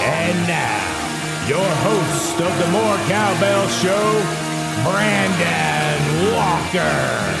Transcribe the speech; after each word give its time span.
And 0.00 0.46
now, 0.46 1.48
your 1.48 1.68
host 1.68 2.40
of 2.40 2.58
the 2.58 2.68
More 2.70 2.96
Cowbell 3.08 3.68
Show, 3.68 4.04
Brandon 4.84 6.32
Walker. 6.34 7.34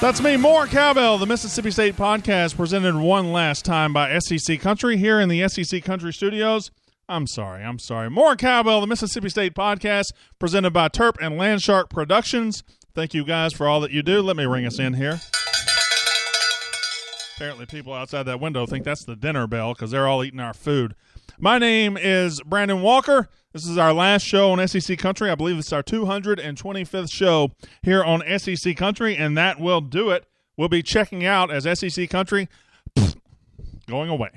That's 0.00 0.22
me, 0.22 0.36
more 0.38 0.66
cowbell, 0.66 1.18
the 1.18 1.26
Mississippi 1.26 1.70
State 1.70 1.94
podcast, 1.94 2.56
presented 2.56 2.96
one 2.96 3.32
last 3.32 3.66
time 3.66 3.92
by 3.92 4.18
SEC 4.18 4.58
Country 4.58 4.96
here 4.96 5.20
in 5.20 5.28
the 5.28 5.46
SEC 5.46 5.84
Country 5.84 6.12
Studios. 6.12 6.70
I'm 7.06 7.26
sorry, 7.26 7.62
I'm 7.62 7.78
sorry. 7.78 8.08
More 8.08 8.34
cowbell, 8.34 8.80
the 8.80 8.86
Mississippi 8.86 9.28
State 9.28 9.54
podcast, 9.54 10.12
presented 10.38 10.72
by 10.72 10.88
Terp 10.88 11.16
and 11.20 11.38
Landshark 11.38 11.90
Productions. 11.90 12.62
Thank 12.94 13.12
you 13.12 13.24
guys 13.24 13.52
for 13.52 13.68
all 13.68 13.80
that 13.82 13.90
you 13.90 14.02
do. 14.02 14.22
Let 14.22 14.36
me 14.36 14.46
ring 14.46 14.64
us 14.64 14.78
in 14.78 14.94
here. 14.94 15.20
Apparently, 17.40 17.64
people 17.64 17.94
outside 17.94 18.24
that 18.24 18.38
window 18.38 18.66
think 18.66 18.84
that's 18.84 19.02
the 19.02 19.16
dinner 19.16 19.46
bell 19.46 19.72
because 19.72 19.90
they're 19.90 20.06
all 20.06 20.22
eating 20.22 20.40
our 20.40 20.52
food. 20.52 20.94
My 21.38 21.56
name 21.56 21.96
is 21.96 22.38
Brandon 22.42 22.82
Walker. 22.82 23.30
This 23.54 23.66
is 23.66 23.78
our 23.78 23.94
last 23.94 24.26
show 24.26 24.50
on 24.52 24.68
SEC 24.68 24.98
Country. 24.98 25.30
I 25.30 25.34
believe 25.36 25.56
it's 25.56 25.72
our 25.72 25.82
225th 25.82 27.10
show 27.10 27.52
here 27.80 28.04
on 28.04 28.22
SEC 28.38 28.76
Country, 28.76 29.16
and 29.16 29.38
that 29.38 29.58
will 29.58 29.80
do 29.80 30.10
it. 30.10 30.26
We'll 30.58 30.68
be 30.68 30.82
checking 30.82 31.24
out 31.24 31.50
as 31.50 31.66
SEC 31.78 32.10
Country 32.10 32.46
going 33.88 34.10
away. 34.10 34.32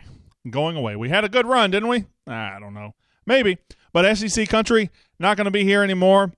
Going 0.49 0.77
away. 0.77 0.95
We 0.95 1.09
had 1.09 1.25
a 1.25 1.29
good 1.29 1.45
run, 1.45 1.71
didn't 1.71 1.89
we? 1.89 2.05
I 2.25 2.57
don't 2.57 2.73
know. 2.73 2.95
Maybe. 3.25 3.57
But 3.91 4.15
SEC 4.15 4.47
Country 4.47 4.89
not 5.19 5.35
going 5.35 5.43
to 5.43 5.51
be 5.51 5.65
here 5.65 5.83
anymore 5.83 6.31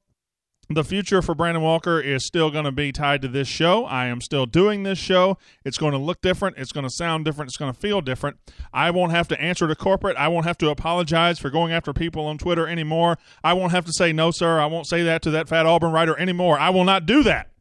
the 0.70 0.84
future 0.84 1.22
for 1.22 1.36
Brandon 1.36 1.62
Walker 1.62 2.00
is 2.00 2.26
still 2.26 2.50
going 2.50 2.66
to 2.66 2.72
be 2.72 2.92
tied 2.92 3.22
to 3.22 3.28
this 3.28 3.48
show. 3.48 3.86
I 3.86 4.08
am 4.08 4.20
still 4.22 4.46
doing 4.46 4.84
this 4.84 4.98
show. 4.98 5.38
It's 5.64 5.78
going 5.78 5.92
to 5.92 5.98
look 5.98 6.22
different. 6.22 6.58
It's 6.58 6.72
going 6.72 6.86
to 6.86 6.90
sound 6.90 7.26
different. 7.26 7.50
It's 7.50 7.58
going 7.58 7.72
to 7.72 7.80
feel 7.80 8.02
different. 8.02 8.38
I 8.74 8.90
won't 8.92 9.12
have 9.12 9.28
to 9.30 9.40
answer 9.40 9.68
to 9.68 9.76
corporate. 9.76 10.18
I 10.18 10.28
won't 10.28 10.46
have 10.46 10.58
to 10.60 10.70
apologize 10.70 11.38
for 11.38 11.50
going 11.50 11.72
after 11.72 11.94
people 11.94 12.26
on 12.26 12.38
Twitter 12.38 12.68
anymore. 12.68 13.18
I 13.44 13.54
won't 13.54 13.72
have 13.72 13.86
to 13.86 13.94
say, 13.94 14.12
no, 14.12 14.32
sir, 14.32 14.60
I 14.60 14.66
won't 14.66 14.88
say 14.88 15.04
that 15.04 15.22
to 15.24 15.32
that 15.32 15.48
fat 15.48 15.66
Auburn 15.66 15.92
writer 15.92 16.18
anymore. 16.18 16.58
I 16.58 16.72
will 16.72 16.86
not 16.86 17.06
do 17.06 17.22
that. 17.24 17.52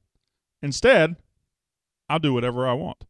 Instead, 0.63 1.17
I'll 2.09 2.19
do 2.19 2.33
whatever 2.33 2.67
I 2.67 2.73
want. 2.73 3.05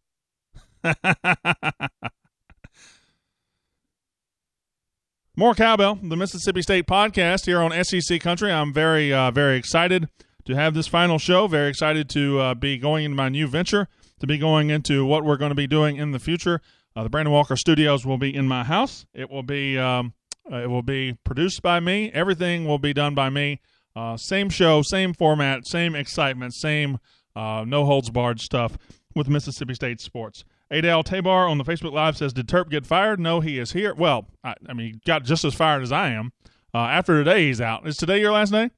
More 5.37 5.53
Cowbell, 5.53 5.99
the 6.01 6.17
Mississippi 6.17 6.63
State 6.63 6.87
podcast 6.87 7.47
here 7.47 7.61
on 7.61 7.73
SEC 7.85 8.21
Country. 8.21 8.53
I'm 8.53 8.73
very, 8.73 9.13
uh, 9.13 9.33
very 9.33 9.57
excited 9.57 10.09
to 10.45 10.55
have 10.55 10.75
this 10.75 10.87
final 10.87 11.19
show. 11.19 11.49
Very 11.49 11.69
excited 11.69 12.09
to 12.11 12.39
uh, 12.39 12.55
be 12.55 12.79
going 12.79 13.05
into 13.05 13.17
my 13.17 13.29
new 13.29 13.49
venture, 13.49 13.89
to 14.21 14.29
be 14.29 14.39
going 14.39 14.71
into 14.71 15.05
what 15.05 15.25
we're 15.25 15.37
going 15.37 15.51
to 15.51 15.57
be 15.57 15.67
doing 15.67 15.97
in 15.97 16.13
the 16.13 16.21
future. 16.21 16.61
Uh, 16.95 17.03
the 17.03 17.11
Brandon 17.11 17.33
Walker 17.33 17.57
Studios 17.57 18.07
will 18.07 18.17
be 18.17 18.33
in 18.33 18.47
my 18.47 18.63
house. 18.63 19.07
It 19.13 19.29
will 19.29 19.42
be, 19.42 19.77
um, 19.77 20.14
uh, 20.53 20.58
it 20.58 20.70
will 20.70 20.83
be 20.83 21.14
produced 21.25 21.63
by 21.63 21.81
me. 21.81 22.13
Everything 22.13 22.64
will 22.64 22.79
be 22.79 22.92
done 22.92 23.17
by 23.17 23.29
me. 23.29 23.61
Uh, 23.97 24.17
same 24.17 24.48
show, 24.51 24.83
same 24.83 25.13
format, 25.13 25.67
same 25.67 25.97
excitement, 25.97 26.55
same 26.55 27.01
uh, 27.35 27.64
no 27.67 27.85
holds 27.87 28.08
barred 28.08 28.41
stuff 28.41 28.79
with 29.17 29.29
Mississippi 29.29 29.75
State 29.75 30.01
sports. 30.01 30.45
Adele 30.70 31.02
Tabar 31.02 31.47
on 31.47 31.58
the 31.58 31.64
Facebook 31.64 31.92
Live 31.92 32.17
says, 32.17 32.33
"Did 32.33 32.48
Terp 32.48 32.70
get 32.70 32.86
fired? 32.86 33.20
No, 33.20 33.41
he 33.41 33.58
is 33.58 33.73
here. 33.73 33.95
Well, 33.95 34.29
I, 34.42 34.55
I 34.69 34.73
mean, 34.73 34.95
he 34.95 35.01
got 35.05 35.25
just 35.25 35.45
as 35.45 35.55
fired 35.55 35.83
as 35.83 35.92
I 35.92 36.11
am. 36.11 36.33
Uh, 36.75 36.79
after 36.79 37.23
today, 37.23 37.47
he's 37.47 37.61
out. 37.61 37.86
Is 37.86 37.97
today 37.97 38.20
your 38.20 38.33
last 38.33 38.51
day? 38.51 38.70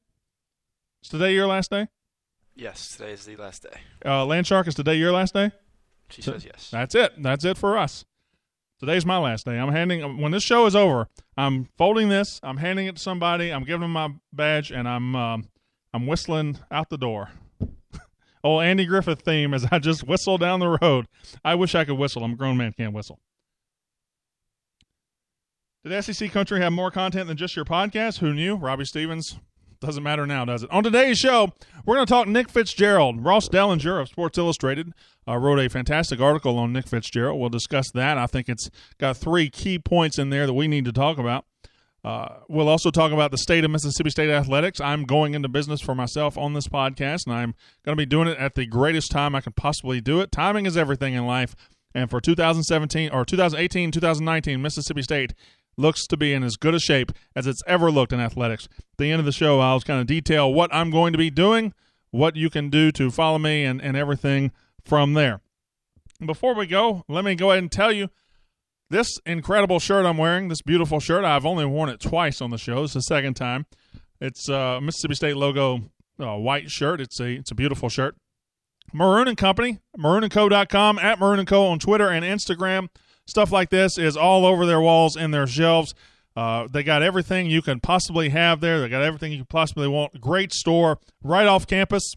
Is 1.02 1.08
today 1.08 1.32
your 1.32 1.46
last 1.46 1.70
day? 1.70 1.88
Yes, 2.54 2.96
today 2.96 3.12
is 3.12 3.24
the 3.24 3.36
last 3.36 3.62
day. 3.62 3.80
Uh, 4.04 4.24
Landshark, 4.24 4.66
is 4.66 4.74
today 4.74 4.96
your 4.96 5.12
last 5.12 5.34
day? 5.34 5.52
She 6.10 6.22
says 6.22 6.44
yes. 6.44 6.70
That's 6.70 6.94
it. 6.94 7.22
That's 7.22 7.44
it 7.44 7.56
for 7.56 7.76
us. 7.78 8.04
Today's 8.78 9.06
my 9.06 9.18
last 9.18 9.46
day. 9.46 9.58
I'm 9.58 9.72
handing 9.72 10.20
when 10.20 10.32
this 10.32 10.42
show 10.42 10.66
is 10.66 10.76
over. 10.76 11.08
I'm 11.36 11.68
folding 11.78 12.08
this. 12.08 12.40
I'm 12.42 12.58
handing 12.58 12.86
it 12.86 12.96
to 12.96 13.02
somebody. 13.02 13.50
I'm 13.50 13.64
giving 13.64 13.80
them 13.82 13.92
my 13.92 14.10
badge, 14.32 14.70
and 14.70 14.86
I'm 14.86 15.16
um, 15.16 15.48
I'm 15.94 16.06
whistling 16.06 16.58
out 16.70 16.90
the 16.90 16.98
door 16.98 17.30
old 18.46 18.62
Andy 18.62 18.86
Griffith 18.86 19.22
theme 19.22 19.52
as 19.52 19.66
I 19.70 19.78
just 19.78 20.06
whistle 20.06 20.38
down 20.38 20.60
the 20.60 20.78
road. 20.80 21.06
I 21.44 21.54
wish 21.54 21.74
I 21.74 21.84
could 21.84 21.98
whistle. 21.98 22.24
I'm 22.24 22.32
a 22.32 22.36
grown 22.36 22.56
man, 22.56 22.72
can't 22.72 22.94
whistle. 22.94 23.18
Did 25.84 26.02
SEC 26.02 26.32
Country 26.32 26.60
have 26.60 26.72
more 26.72 26.90
content 26.90 27.28
than 27.28 27.36
just 27.36 27.54
your 27.54 27.64
podcast? 27.64 28.18
Who 28.18 28.32
knew? 28.32 28.56
Robbie 28.56 28.84
Stevens. 28.84 29.38
Doesn't 29.80 30.02
matter 30.02 30.26
now, 30.26 30.44
does 30.44 30.62
it? 30.62 30.70
On 30.70 30.82
today's 30.82 31.18
show, 31.18 31.52
we're 31.84 31.96
going 31.96 32.06
to 32.06 32.10
talk 32.10 32.26
Nick 32.26 32.48
Fitzgerald. 32.48 33.22
Ross 33.22 33.48
Dellenger 33.48 34.00
of 34.00 34.08
Sports 34.08 34.38
Illustrated 34.38 34.92
uh, 35.28 35.36
wrote 35.36 35.58
a 35.58 35.68
fantastic 35.68 36.18
article 36.18 36.58
on 36.58 36.72
Nick 36.72 36.88
Fitzgerald. 36.88 37.38
We'll 37.38 37.50
discuss 37.50 37.90
that. 37.92 38.16
I 38.16 38.26
think 38.26 38.48
it's 38.48 38.70
got 38.98 39.16
three 39.16 39.50
key 39.50 39.78
points 39.78 40.18
in 40.18 40.30
there 40.30 40.46
that 40.46 40.54
we 40.54 40.66
need 40.66 40.86
to 40.86 40.92
talk 40.92 41.18
about. 41.18 41.44
Uh, 42.06 42.36
we'll 42.48 42.68
also 42.68 42.92
talk 42.92 43.10
about 43.10 43.32
the 43.32 43.36
state 43.36 43.64
of 43.64 43.70
Mississippi 43.72 44.10
State 44.10 44.30
athletics. 44.30 44.80
I'm 44.80 45.06
going 45.06 45.34
into 45.34 45.48
business 45.48 45.80
for 45.80 45.92
myself 45.92 46.38
on 46.38 46.54
this 46.54 46.68
podcast, 46.68 47.26
and 47.26 47.34
I'm 47.34 47.56
going 47.84 47.96
to 47.96 48.00
be 48.00 48.06
doing 48.06 48.28
it 48.28 48.38
at 48.38 48.54
the 48.54 48.64
greatest 48.64 49.10
time 49.10 49.34
I 49.34 49.40
can 49.40 49.54
possibly 49.54 50.00
do 50.00 50.20
it. 50.20 50.30
Timing 50.30 50.66
is 50.66 50.76
everything 50.76 51.14
in 51.14 51.26
life, 51.26 51.56
and 51.96 52.08
for 52.08 52.20
2017 52.20 53.10
or 53.10 53.24
2018, 53.24 53.90
2019, 53.90 54.62
Mississippi 54.62 55.02
State 55.02 55.34
looks 55.76 56.06
to 56.06 56.16
be 56.16 56.32
in 56.32 56.44
as 56.44 56.54
good 56.54 56.76
a 56.76 56.78
shape 56.78 57.10
as 57.34 57.48
it's 57.48 57.60
ever 57.66 57.90
looked 57.90 58.12
in 58.12 58.20
athletics. 58.20 58.68
At 58.78 58.98
the 58.98 59.10
end 59.10 59.18
of 59.18 59.26
the 59.26 59.32
show, 59.32 59.58
I'll 59.58 59.80
kind 59.80 60.00
of 60.00 60.06
detail 60.06 60.54
what 60.54 60.72
I'm 60.72 60.92
going 60.92 61.10
to 61.10 61.18
be 61.18 61.30
doing, 61.30 61.74
what 62.12 62.36
you 62.36 62.50
can 62.50 62.70
do 62.70 62.92
to 62.92 63.10
follow 63.10 63.40
me, 63.40 63.64
and, 63.64 63.82
and 63.82 63.96
everything 63.96 64.52
from 64.84 65.14
there. 65.14 65.40
Before 66.24 66.54
we 66.54 66.68
go, 66.68 67.02
let 67.08 67.24
me 67.24 67.34
go 67.34 67.50
ahead 67.50 67.64
and 67.64 67.72
tell 67.72 67.90
you 67.90 68.10
this 68.90 69.08
incredible 69.24 69.78
shirt 69.78 70.06
I'm 70.06 70.18
wearing, 70.18 70.48
this 70.48 70.62
beautiful 70.62 71.00
shirt, 71.00 71.24
I've 71.24 71.46
only 71.46 71.64
worn 71.64 71.88
it 71.88 72.00
twice 72.00 72.40
on 72.40 72.50
the 72.50 72.58
show. 72.58 72.84
It's 72.84 72.94
the 72.94 73.00
second 73.00 73.34
time. 73.34 73.66
It's 74.20 74.48
a 74.48 74.80
Mississippi 74.80 75.14
State 75.14 75.36
logo 75.36 75.90
uh, 76.20 76.36
white 76.36 76.70
shirt. 76.70 77.00
It's 77.00 77.20
a 77.20 77.26
it's 77.26 77.50
a 77.50 77.54
beautiful 77.54 77.88
shirt. 77.88 78.16
Maroon 78.92 79.28
and 79.28 79.36
Company, 79.36 79.80
maroonandco.com, 79.98 80.98
at 81.00 81.18
Maroon 81.18 81.40
and 81.40 81.48
Co 81.48 81.66
on 81.66 81.78
Twitter 81.78 82.08
and 82.08 82.24
Instagram. 82.24 82.88
Stuff 83.26 83.50
like 83.50 83.70
this 83.70 83.98
is 83.98 84.16
all 84.16 84.46
over 84.46 84.64
their 84.64 84.80
walls 84.80 85.16
and 85.16 85.34
their 85.34 85.46
shelves. 85.46 85.92
Uh, 86.36 86.68
they 86.70 86.82
got 86.82 87.02
everything 87.02 87.46
you 87.46 87.62
can 87.62 87.80
possibly 87.80 88.28
have 88.28 88.60
there. 88.60 88.78
They 88.80 88.88
got 88.88 89.02
everything 89.02 89.32
you 89.32 89.38
can 89.38 89.46
possibly 89.46 89.88
want. 89.88 90.20
Great 90.20 90.52
store 90.52 90.98
right 91.22 91.46
off 91.46 91.66
campus. 91.66 92.14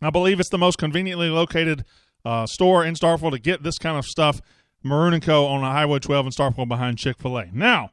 I 0.00 0.10
believe 0.10 0.40
it's 0.40 0.48
the 0.48 0.58
most 0.58 0.78
conveniently 0.78 1.28
located 1.28 1.84
uh, 2.24 2.46
store 2.46 2.84
in 2.84 2.94
Starkville 2.94 3.32
to 3.32 3.38
get 3.38 3.62
this 3.62 3.76
kind 3.76 3.98
of 3.98 4.06
stuff. 4.06 4.40
Maroon 4.82 5.14
and 5.14 5.22
Co. 5.22 5.46
on 5.46 5.62
Highway 5.62 5.98
12 5.98 6.26
in 6.26 6.32
Starkville 6.32 6.68
behind 6.68 6.98
Chick 6.98 7.18
fil 7.18 7.38
A. 7.38 7.46
Now, 7.52 7.90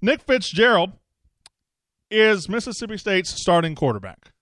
Nick 0.00 0.22
Fitzgerald 0.22 0.92
is 2.10 2.48
Mississippi 2.48 2.96
State's 2.96 3.30
starting 3.30 3.74
quarterback. 3.74 4.32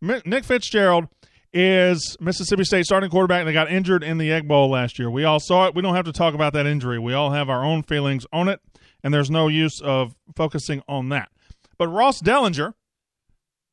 Nick 0.00 0.44
Fitzgerald 0.44 1.08
is 1.52 2.16
Mississippi 2.20 2.64
State 2.64 2.84
starting 2.84 3.10
quarterback 3.10 3.40
and 3.40 3.48
They 3.48 3.52
got 3.52 3.70
injured 3.70 4.04
in 4.04 4.18
the 4.18 4.30
Egg 4.30 4.46
Bowl 4.46 4.70
last 4.70 4.98
year. 4.98 5.10
We 5.10 5.24
all 5.24 5.40
saw 5.40 5.66
it. 5.66 5.74
We 5.74 5.82
don't 5.82 5.94
have 5.94 6.04
to 6.04 6.12
talk 6.12 6.34
about 6.34 6.52
that 6.52 6.66
injury. 6.66 6.98
We 6.98 7.14
all 7.14 7.30
have 7.30 7.48
our 7.48 7.64
own 7.64 7.82
feelings 7.82 8.26
on 8.32 8.48
it, 8.48 8.60
and 9.02 9.12
there's 9.12 9.30
no 9.30 9.48
use 9.48 9.80
of 9.80 10.14
focusing 10.36 10.82
on 10.86 11.08
that. 11.08 11.30
But 11.78 11.88
Ross 11.88 12.20
Dellenger 12.20 12.74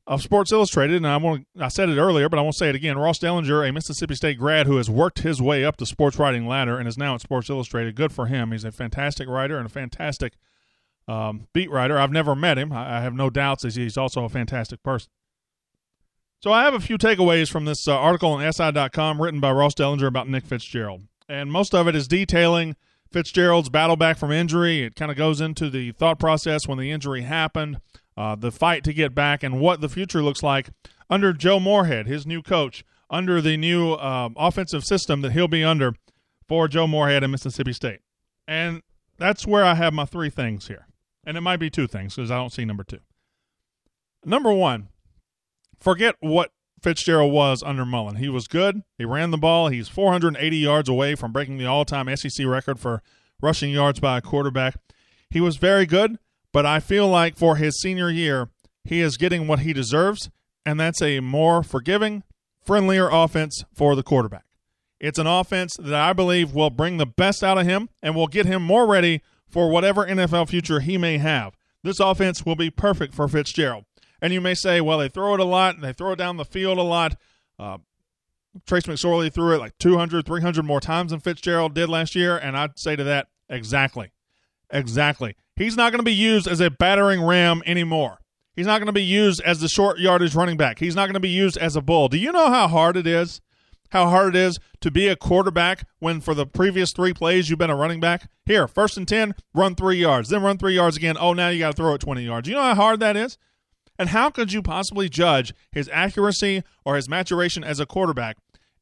of 0.08 0.22
Sports 0.22 0.52
Illustrated, 0.52 0.98
and 0.98 1.08
I 1.08 1.18
want 1.18 1.48
I 1.60 1.68
said 1.68 1.90
it 1.90 1.98
earlier, 1.98 2.30
but 2.30 2.38
I 2.38 2.42
won't 2.42 2.56
say 2.56 2.70
it 2.70 2.76
again. 2.76 2.98
Ross 2.98 3.20
Dellenger, 3.20 3.68
a 3.68 3.74
Mississippi 3.74 4.16
State 4.16 4.38
grad 4.38 4.68
who 4.68 4.78
has 4.78 4.90
worked 4.90 5.20
his 5.20 5.42
way 5.42 5.66
up 5.66 5.78
the 5.78 5.86
sports 5.86 6.20
writing 6.20 6.48
ladder 6.48 6.78
and 6.78 6.88
is 6.88 6.98
now 6.98 7.16
at 7.16 7.22
Sports 7.22 7.50
Illustrated. 7.50 7.96
Good 7.96 8.12
for 8.12 8.28
him. 8.28 8.52
He's 8.52 8.64
a 8.64 8.72
fantastic 8.72 9.28
writer 9.28 9.58
and 9.58 9.66
a 9.66 9.70
fantastic 9.70 10.34
um, 11.08 11.48
beat 11.54 11.72
writer. 11.72 11.98
I've 11.98 12.12
never 12.12 12.36
met 12.36 12.58
him. 12.58 12.72
I, 12.72 12.98
I 12.98 13.02
have 13.02 13.16
no 13.16 13.30
doubts 13.30 13.64
that 13.64 13.74
he's 13.74 13.98
also 13.98 14.24
a 14.24 14.30
fantastic 14.30 14.84
person. 14.84 15.10
So 16.40 16.52
I 16.52 16.64
have 16.64 16.76
a 16.76 16.80
few 16.80 17.00
takeaways 17.00 17.50
from 17.50 17.66
this 17.66 17.88
uh, 17.88 17.98
article 17.98 18.32
on 18.32 18.54
SI.com 18.54 19.20
written 19.20 19.40
by 19.40 19.52
Ross 19.52 19.74
Dellenger 19.74 20.06
about 20.06 20.30
Nick 20.30 20.46
Fitzgerald, 20.46 21.02
and 21.28 21.52
most 21.52 21.74
of 21.74 21.88
it 21.88 21.96
is 21.96 22.08
detailing 22.08 22.76
Fitzgerald's 23.12 23.70
battle 23.70 23.96
back 23.96 24.18
from 24.20 24.32
injury. 24.32 24.84
It 24.84 24.96
kind 24.96 25.10
of 25.10 25.18
goes 25.18 25.42
into 25.42 25.72
the 25.72 25.94
thought 25.94 26.20
process 26.20 26.68
when 26.68 26.78
the 26.78 26.92
injury 26.92 27.24
happened 27.24 27.80
uh, 28.18 28.36
the 28.36 28.52
fight 28.52 28.84
to 28.86 28.94
get 28.94 29.14
back, 29.14 29.44
and 29.44 29.60
what 29.60 29.82
the 29.82 29.90
future 29.90 30.22
looks 30.22 30.44
like 30.44 30.70
under 31.10 31.34
Joe 31.34 31.60
Moorhead, 31.60 32.08
his 32.08 32.26
new 32.26 32.42
coach, 32.42 32.84
under 33.10 33.42
the 33.42 33.58
new 33.58 33.94
uh, 33.94 34.30
offensive 34.36 34.84
system 34.86 35.22
that 35.22 35.34
he'll 35.34 35.48
be 35.48 35.64
under 35.64 35.94
for 36.48 36.68
Joe 36.68 36.88
Moorhead 36.88 37.24
in 37.24 37.32
Mississippi 37.32 37.74
State. 37.74 38.00
And 38.48 38.82
that's 39.18 39.48
where 39.48 39.64
I 39.64 39.76
have 39.76 39.94
my 39.94 40.06
three 40.06 40.30
things 40.30 40.68
here. 40.68 40.88
And 41.26 41.38
it 41.38 41.42
might 41.42 41.58
be 41.58 41.70
two 41.70 41.88
things 41.88 42.16
because 42.16 42.32
I 42.32 42.36
don't 42.36 42.52
see 42.52 42.66
number 42.66 42.84
two. 42.84 43.00
Number 44.24 44.54
one, 44.54 44.90
forget 45.80 46.16
what 46.20 46.52
Fitzgerald 46.82 47.34
was 47.34 47.64
under 47.64 47.86
Mullen. 47.86 48.18
He 48.18 48.30
was 48.30 48.48
good. 48.48 48.82
He 48.98 49.06
ran 49.06 49.32
the 49.32 49.38
ball. 49.38 49.70
He's 49.70 49.88
480 49.88 50.58
yards 50.58 50.90
away 50.90 51.16
from 51.16 51.32
breaking 51.32 51.58
the 51.58 51.66
all 51.66 51.86
time 51.86 52.14
SEC 52.16 52.46
record 52.46 52.80
for 52.80 53.02
rushing 53.42 53.72
yards 53.72 54.00
by 54.00 54.18
a 54.18 54.22
quarterback. 54.22 54.76
He 55.30 55.42
was 55.42 55.58
very 55.58 55.86
good. 55.86 56.18
But 56.56 56.66
I 56.66 56.80
feel 56.80 57.10
like 57.10 57.36
for 57.36 57.58
his 57.58 57.78
senior 57.82 58.10
year, 58.10 58.48
he 58.86 59.02
is 59.02 59.18
getting 59.18 59.46
what 59.46 59.60
he 59.60 59.74
deserves, 59.74 60.30
and 60.66 60.80
that's 60.80 61.02
a 61.02 61.20
more 61.20 61.64
forgiving, 61.64 62.24
friendlier 62.64 63.10
offense 63.10 63.66
for 63.74 63.94
the 63.94 64.04
quarterback. 64.04 64.46
It's 64.98 65.20
an 65.20 65.28
offense 65.28 65.76
that 65.78 65.94
I 66.02 66.14
believe 66.14 66.54
will 66.54 66.70
bring 66.70 66.96
the 66.96 67.06
best 67.06 67.44
out 67.44 67.58
of 67.58 67.66
him 67.66 67.90
and 68.02 68.16
will 68.16 68.28
get 68.28 68.46
him 68.46 68.64
more 68.64 68.88
ready 68.88 69.22
for 69.50 69.70
whatever 69.70 70.06
NFL 70.06 70.48
future 70.48 70.80
he 70.80 70.98
may 70.98 71.18
have. 71.18 71.58
This 71.84 72.00
offense 72.00 72.46
will 72.46 72.56
be 72.56 72.70
perfect 72.70 73.14
for 73.14 73.28
Fitzgerald. 73.28 73.84
And 74.22 74.32
you 74.32 74.40
may 74.40 74.54
say, 74.54 74.80
well, 74.80 75.00
they 75.00 75.10
throw 75.10 75.34
it 75.34 75.42
a 75.42 75.44
lot 75.44 75.76
and 75.76 75.84
they 75.84 75.92
throw 75.92 76.14
it 76.14 76.20
down 76.20 76.38
the 76.38 76.46
field 76.46 76.78
a 76.78 76.84
lot. 76.84 77.18
Uh, 77.60 77.80
Trace 78.66 78.84
McSorley 78.84 79.30
threw 79.30 79.56
it 79.56 79.60
like 79.60 79.78
200, 79.80 80.26
300 80.26 80.64
more 80.64 80.80
times 80.80 81.12
than 81.12 81.20
Fitzgerald 81.20 81.74
did 81.74 81.90
last 81.90 82.16
year. 82.16 82.38
And 82.38 82.56
I'd 82.56 82.80
say 82.80 82.96
to 82.96 83.04
that, 83.04 83.28
exactly. 83.50 84.14
Exactly. 84.70 85.36
He's 85.56 85.78
not 85.78 85.92
going 85.92 86.00
to 86.00 86.04
be 86.04 86.14
used 86.14 86.48
as 86.48 86.60
a 86.60 86.70
battering 86.70 87.22
ram 87.22 87.64
anymore. 87.66 88.20
He's 88.56 88.66
not 88.66 88.80
going 88.80 88.88
to 88.88 88.94
be 88.94 89.04
used 89.04 89.42
as 89.42 89.60
the 89.60 89.68
short 89.68 90.00
yardage 90.00 90.36
running 90.36 90.58
back. 90.58 90.80
He's 90.80 90.96
not 90.96 91.06
going 91.06 91.14
to 91.16 91.20
be 91.20 91.30
used 91.30 91.58
as 91.58 91.76
a 91.76 91.82
bull. 91.82 92.08
Do 92.10 92.18
you 92.18 92.32
know 92.32 92.50
how 92.50 92.68
hard 92.68 92.98
it 92.98 93.08
is? 93.08 93.42
How 93.90 94.10
hard 94.10 94.36
it 94.36 94.40
is 94.40 94.60
to 94.82 94.92
be 94.92 95.08
a 95.08 95.16
quarterback 95.16 95.88
when 96.00 96.20
for 96.20 96.34
the 96.34 96.46
previous 96.46 96.92
three 96.92 97.14
plays 97.14 97.50
you've 97.50 97.60
been 97.60 97.70
a 97.70 97.76
running 97.76 98.00
back? 98.00 98.30
Here, 98.46 98.68
first 98.68 98.98
and 98.98 99.08
10, 99.08 99.36
run 99.54 99.76
three 99.76 99.98
yards, 99.98 100.30
then 100.30 100.42
run 100.42 100.58
three 100.58 100.76
yards 100.76 100.98
again. 100.98 101.16
Oh, 101.20 101.34
now 101.34 101.50
you 101.50 101.60
got 101.60 101.72
to 101.72 101.78
throw 101.78 101.94
it 101.94 102.02
20 102.02 102.24
yards. 102.24 102.50
You 102.50 102.56
know 102.56 102.62
how 102.62 102.76
hard 102.76 103.00
that 103.00 103.16
is? 103.16 103.38
And 103.98 104.10
how 104.10 104.30
could 104.30 104.52
you 104.52 104.62
possibly 104.62 105.08
judge 105.08 105.54
his 105.72 105.90
accuracy 105.94 106.64
or 106.84 106.96
his 106.96 107.08
maturation 107.08 107.64
as 107.64 107.80
a 107.80 107.86
quarterback 107.86 108.38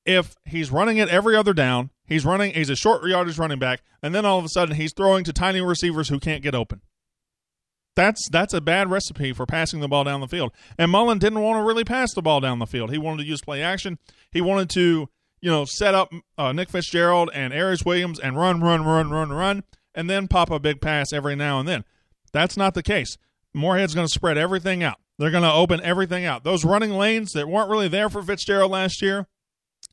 if 0.05 0.35
he's 0.45 0.71
running 0.71 0.97
it 0.97 1.09
every 1.09 1.35
other 1.35 1.53
down, 1.53 1.91
he's 2.05 2.25
running, 2.25 2.53
he's 2.53 2.69
a 2.69 2.75
short 2.75 3.07
yardage 3.07 3.37
running 3.37 3.59
back, 3.59 3.81
and 4.01 4.13
then 4.13 4.25
all 4.25 4.39
of 4.39 4.45
a 4.45 4.49
sudden 4.49 4.75
he's 4.75 4.93
throwing 4.93 5.23
to 5.23 5.33
tiny 5.33 5.61
receivers 5.61 6.09
who 6.09 6.19
can't 6.19 6.43
get 6.43 6.55
open? 6.55 6.81
That's 7.95 8.27
that's 8.29 8.53
a 8.53 8.61
bad 8.61 8.89
recipe 8.89 9.33
for 9.33 9.45
passing 9.45 9.79
the 9.79 9.87
ball 9.87 10.03
down 10.03 10.19
the 10.19 10.27
field. 10.27 10.51
And 10.77 10.89
Mullen 10.89 11.19
didn't 11.19 11.41
want 11.41 11.59
to 11.59 11.63
really 11.63 11.83
pass 11.83 12.13
the 12.13 12.23
ball 12.23 12.39
down 12.39 12.59
the 12.59 12.65
field. 12.65 12.91
He 12.91 12.97
wanted 12.97 13.23
to 13.23 13.29
use 13.29 13.41
play 13.41 13.61
action. 13.61 13.99
He 14.31 14.41
wanted 14.41 14.69
to, 14.71 15.09
you 15.41 15.51
know, 15.51 15.65
set 15.65 15.93
up 15.93 16.11
uh, 16.37 16.51
Nick 16.53 16.69
Fitzgerald 16.69 17.29
and 17.33 17.53
Aeris 17.53 17.85
Williams 17.85 18.19
and 18.19 18.35
run, 18.35 18.61
run, 18.61 18.83
run, 18.83 19.11
run, 19.11 19.31
run, 19.31 19.63
and 19.93 20.09
then 20.09 20.27
pop 20.27 20.49
a 20.49 20.59
big 20.59 20.81
pass 20.81 21.13
every 21.13 21.35
now 21.35 21.59
and 21.59 21.69
then. 21.69 21.83
That's 22.31 22.57
not 22.57 22.73
the 22.73 22.81
case. 22.81 23.17
Moorhead's 23.53 23.93
going 23.93 24.07
to 24.07 24.13
spread 24.13 24.39
everything 24.39 24.81
out. 24.81 24.97
They're 25.19 25.29
going 25.29 25.43
to 25.43 25.53
open 25.53 25.79
everything 25.81 26.25
out. 26.25 26.43
Those 26.43 26.65
running 26.65 26.91
lanes 26.91 27.33
that 27.33 27.47
weren't 27.47 27.69
really 27.69 27.87
there 27.87 28.09
for 28.09 28.23
Fitzgerald 28.23 28.71
last 28.71 29.01
year, 29.03 29.27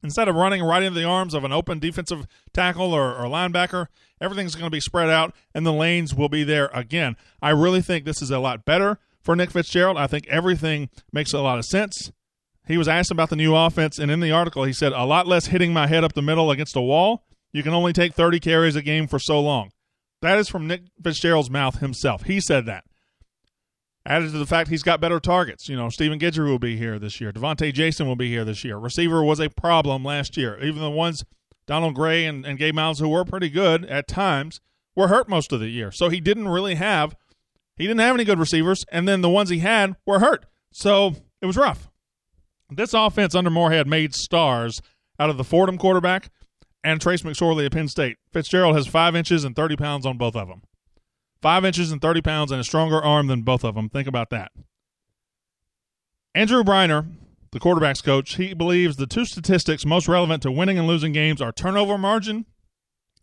instead 0.02 0.29
of 0.29 0.35
running 0.35 0.62
right 0.62 0.82
into 0.82 0.99
the 0.99 1.06
arms 1.06 1.35
of 1.35 1.44
an 1.44 1.52
open 1.52 1.79
defensive 1.79 2.26
tackle 2.52 2.93
or, 2.93 3.14
or 3.14 3.25
linebacker, 3.25 3.87
everything's 4.20 4.55
going 4.55 4.67
to 4.67 4.70
be 4.70 4.81
spread 4.81 5.11
out 5.11 5.35
and 5.55 5.64
the 5.67 5.73
lanes 5.73 6.14
will 6.14 6.29
be 6.29 6.44
there 6.44 6.70
again. 6.73 7.17
I 7.43 7.50
really 7.50 7.82
think 7.82 8.05
this 8.05 8.23
is 8.23 8.31
a 8.31 8.38
lot 8.38 8.64
better 8.64 8.99
for 9.23 9.37
Nick 9.37 9.50
Fitzgerald. 9.50 9.97
I 9.97 10.06
think 10.06 10.26
everything 10.29 10.91
makes 11.12 11.32
a 11.32 11.41
lot 11.41 11.58
of 11.58 11.64
sense. 11.64 12.12
He 12.67 12.79
was 12.79 12.88
asked 12.88 13.11
about 13.11 13.31
the 13.31 13.37
new 13.37 13.55
offense, 13.55 13.99
and 13.99 14.12
in 14.12 14.20
the 14.20 14.31
article, 14.31 14.62
he 14.62 14.73
said, 14.73 14.93
A 14.93 15.05
lot 15.05 15.26
less 15.26 15.47
hitting 15.47 15.73
my 15.73 15.88
head 15.88 16.05
up 16.05 16.12
the 16.12 16.23
middle 16.23 16.52
against 16.52 16.76
a 16.76 16.81
wall. 16.81 17.25
You 17.52 17.64
can 17.64 17.75
only 17.75 17.93
take 17.93 18.14
30 18.14 18.38
carries 18.38 18.76
a 18.76 18.82
game 18.82 19.08
for 19.08 19.19
so 19.19 19.41
long. 19.41 19.70
That 20.23 20.38
is 20.38 20.49
from 20.49 20.69
Nick 20.69 20.82
Fitzgerald's 21.02 21.50
mouth 21.50 21.81
himself. 21.81 22.25
He 22.25 22.41
said 22.41 22.67
that. 22.67 22.85
Added 24.06 24.32
to 24.32 24.38
the 24.38 24.47
fact 24.47 24.70
he's 24.70 24.82
got 24.82 25.00
better 25.00 25.20
targets. 25.20 25.69
You 25.69 25.76
know, 25.76 25.91
Stephen 25.91 26.19
Guidry 26.19 26.47
will 26.47 26.58
be 26.58 26.76
here 26.76 26.99
this 26.99 27.20
year. 27.20 27.32
Devontae 27.32 27.73
Jason 27.73 28.06
will 28.06 28.17
be 28.17 28.31
here 28.31 28.44
this 28.44 28.64
year. 28.64 28.79
Receiver 28.79 29.23
was 29.23 29.41
a 29.41 29.50
problem 29.50 30.05
last 30.05 30.37
year. 30.37 30.58
Even 30.62 30.81
the 30.81 30.91
ones, 30.91 31.25
Donald 31.67 31.94
Gray 31.94 32.25
and, 32.25 32.47
and 32.47 32.58
Gabe 32.58 32.75
Myles, 32.75 32.99
who 32.99 33.08
were 33.08 33.25
pretty 33.26 33.50
good 33.50 33.85
at 33.85 34.08
times, 34.08 34.61
were 34.97 35.08
hurt 35.08 35.29
most 35.29 35.52
of 35.52 35.61
the 35.61 35.69
year. 35.69 35.93
So 35.93 36.08
he 36.08 36.20
didn't 36.20 36.49
really 36.49 36.76
have 36.76 37.14
he 37.76 37.87
didn't 37.87 38.00
have 38.00 38.14
any 38.14 38.25
good 38.25 38.38
receivers, 38.38 38.85
and 38.93 39.08
then 39.08 39.23
the 39.23 39.31
ones 39.31 39.49
he 39.49 39.61
had 39.61 39.97
were 40.05 40.19
hurt. 40.19 40.44
So 40.70 41.14
it 41.41 41.47
was 41.47 41.56
rough. 41.56 41.88
This 42.70 42.93
offense 42.93 43.35
under 43.35 43.49
Moorhead 43.49 43.87
made 43.87 44.14
stars 44.14 44.82
out 45.19 45.31
of 45.31 45.38
the 45.38 45.44
Fordham 45.44 45.79
quarterback 45.79 46.31
and 46.85 47.00
Trace 47.00 47.23
McSorley 47.23 47.64
at 47.64 47.73
Penn 47.73 47.88
State. 47.88 48.19
Fitzgerald 48.32 48.76
has 48.76 48.87
five 48.87 49.17
inches 49.17 49.44
and 49.44 49.56
30 49.56 49.76
pounds 49.76 50.05
on 50.05 50.19
both 50.19 50.37
of 50.37 50.49
them. 50.49 50.62
Five 51.42 51.64
inches 51.64 51.90
and 51.90 52.00
30 52.00 52.20
pounds 52.20 52.52
and 52.52 52.60
a 52.60 52.64
stronger 52.64 53.02
arm 53.02 53.26
than 53.26 53.42
both 53.42 53.64
of 53.64 53.75
them. 53.75 53.88
Think 53.88 54.06
about 54.06 54.31
that. 54.31 54.52
Andrew 56.34 56.62
Breiner, 56.62 57.06
the 57.50 57.58
quarterback's 57.58 58.02
coach, 58.02 58.37
he 58.37 58.54
believes 58.54 58.96
the 58.96 59.06
two 59.06 59.25
statistics 59.25 59.84
most 59.84 60.06
relevant 60.06 60.42
to 60.42 60.52
winning 60.52 60.78
and 60.78 60.87
losing 60.87 61.12
games 61.12 61.40
are 61.40 61.50
turnover 61.50 61.98
margin 61.98 62.46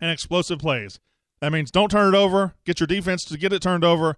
and 0.01 0.11
explosive 0.11 0.59
plays. 0.59 0.99
That 1.39 1.51
means 1.51 1.71
don't 1.71 1.91
turn 1.91 2.13
it 2.13 2.17
over, 2.17 2.55
get 2.65 2.79
your 2.79 2.87
defense 2.87 3.23
to 3.25 3.37
get 3.37 3.53
it 3.53 3.61
turned 3.61 3.83
over, 3.83 4.17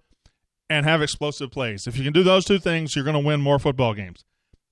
and 0.69 0.85
have 0.85 1.01
explosive 1.01 1.51
plays. 1.51 1.85
If 1.85 1.97
you 1.97 2.03
can 2.03 2.13
do 2.13 2.23
those 2.23 2.45
two 2.45 2.59
things, 2.59 2.95
you're 2.95 3.05
going 3.05 3.13
to 3.13 3.19
win 3.19 3.41
more 3.41 3.59
football 3.59 3.93
games. 3.93 4.23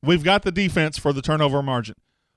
We've 0.01 0.23
got 0.23 0.43
the 0.43 0.51
defense 0.51 0.97
for 0.97 1.11
the 1.11 1.21
turnover 1.21 1.61
margin. 1.61 1.95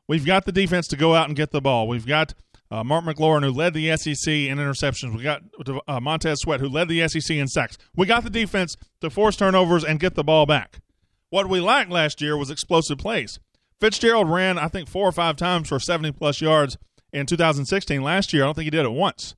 We've 0.08 0.26
got 0.26 0.44
the 0.44 0.52
defense 0.52 0.88
to 0.88 0.96
go 0.96 1.14
out 1.14 1.28
and 1.28 1.37
get 1.37 1.52
the 1.52 1.60
ball. 1.60 1.87
We've 1.87 2.06
got 2.06 2.34
uh, 2.70 2.84
Mark 2.84 3.05
McLaurin, 3.05 3.43
who 3.43 3.50
led 3.50 3.75
the 3.75 3.96
SEC 3.96 4.32
in 4.32 4.58
interceptions. 4.58 5.17
We 5.17 5.22
got 5.22 5.43
uh, 5.88 6.00
Montez 6.00 6.40
Sweat, 6.40 6.61
who 6.61 6.69
led 6.69 6.88
the 6.88 7.06
SEC 7.08 7.37
in 7.37 7.49
sacks. 7.49 7.76
We 7.96 8.06
got 8.06 8.22
the 8.22 8.31
defense 8.31 8.76
to 9.00 9.11
force 9.11 9.37
turnovers 9.37 9.84
and 9.84 9.99
get 9.99 10.14
the 10.14 10.25
ball 10.25 10.46
back. 10.46 10.81
What 11.31 11.49
we 11.49 11.61
lacked 11.61 11.90
last 11.90 12.20
year 12.20 12.37
was 12.37 12.50
explosive 12.50 12.99
plays. 12.99 13.40
Fitzgerald 13.81 14.31
ran, 14.31 14.58
I 14.58 14.69
think, 14.69 14.88
four 14.88 15.08
or 15.08 15.12
five 15.12 15.37
times 15.37 15.69
for 15.69 15.81
70 15.81 16.12
plus 16.12 16.40
yards 16.40 16.76
in 17.12 17.26
2016. 17.26 18.02
Last 18.02 18.32
year, 18.32 18.43
I 18.43 18.46
don't 18.46 18.55
think 18.55 18.64
he 18.64 18.70
did 18.70 18.84
it 18.84 18.93
once 18.93 19.34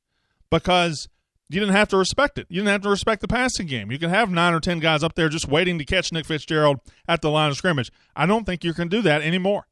because 0.50 1.08
you 1.48 1.60
didn't 1.60 1.74
have 1.74 1.88
to 1.88 1.96
respect 1.96 2.38
it. 2.38 2.46
You 2.50 2.60
didn't 2.60 2.72
have 2.72 2.82
to 2.82 2.88
respect 2.88 3.20
the 3.20 3.28
passing 3.28 3.66
game. 3.66 3.92
You 3.92 3.98
can 3.98 4.10
have 4.10 4.30
nine 4.30 4.52
or 4.52 4.60
10 4.60 4.80
guys 4.80 5.02
up 5.02 5.14
there 5.14 5.28
just 5.28 5.48
waiting 5.48 5.78
to 5.78 5.84
catch 5.84 6.12
Nick 6.12 6.26
Fitzgerald 6.26 6.80
at 7.06 7.22
the 7.22 7.30
line 7.30 7.50
of 7.50 7.56
scrimmage. 7.56 7.92
I 8.16 8.26
don't 8.26 8.44
think 8.44 8.64
you 8.64 8.74
can 8.74 8.88
do 8.88 9.00
that 9.02 9.22
anymore 9.22 9.66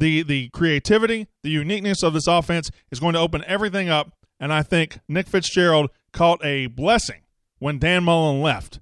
the 0.00 0.22
the 0.22 0.48
creativity, 0.48 1.28
the 1.42 1.50
uniqueness 1.50 2.02
of 2.02 2.12
this 2.12 2.26
offense 2.26 2.70
is 2.90 2.98
going 2.98 3.14
to 3.14 3.20
open 3.20 3.44
everything 3.46 3.88
up. 3.88 4.12
And 4.40 4.52
I 4.52 4.62
think 4.62 4.98
Nick 5.06 5.28
Fitzgerald 5.28 5.90
caught 6.12 6.44
a 6.44 6.66
blessing 6.66 7.20
when 7.58 7.78
Dan 7.78 8.04
Mullen 8.04 8.40
left, 8.40 8.80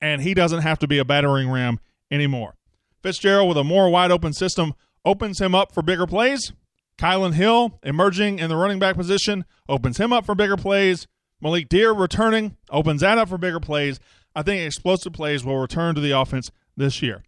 and 0.00 0.22
he 0.22 0.34
doesn't 0.34 0.62
have 0.62 0.78
to 0.80 0.88
be 0.88 0.98
a 0.98 1.04
battering 1.04 1.50
ram 1.50 1.78
anymore. 2.10 2.54
Fitzgerald 3.02 3.48
with 3.48 3.58
a 3.58 3.64
more 3.64 3.90
wide 3.90 4.10
open 4.10 4.32
system 4.32 4.72
opens 5.04 5.40
him 5.40 5.54
up 5.54 5.72
for 5.72 5.82
bigger 5.82 6.06
plays. 6.06 6.52
Kylan 6.96 7.34
Hill 7.34 7.78
emerging 7.82 8.38
in 8.38 8.48
the 8.48 8.56
running 8.56 8.78
back 8.78 8.96
position 8.96 9.44
opens 9.68 9.98
him 9.98 10.12
up 10.12 10.24
for 10.24 10.34
bigger 10.34 10.56
plays. 10.56 11.06
Malik 11.40 11.68
Dear 11.68 11.92
returning 11.92 12.56
opens 12.70 13.02
that 13.02 13.18
up 13.18 13.28
for 13.28 13.36
bigger 13.36 13.60
plays. 13.60 14.00
I 14.34 14.42
think 14.42 14.64
explosive 14.64 15.12
plays 15.12 15.44
will 15.44 15.58
return 15.58 15.94
to 15.96 16.00
the 16.00 16.12
offense 16.12 16.50
this 16.76 17.02
year. 17.02 17.22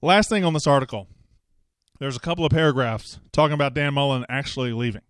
Last 0.00 0.28
thing 0.28 0.44
on 0.44 0.52
this 0.52 0.66
article 0.66 1.08
there's 2.00 2.16
a 2.16 2.20
couple 2.20 2.44
of 2.44 2.50
paragraphs 2.50 3.20
talking 3.30 3.54
about 3.54 3.74
Dan 3.74 3.94
Mullen 3.94 4.24
actually 4.28 4.72
leaving. 4.72 5.02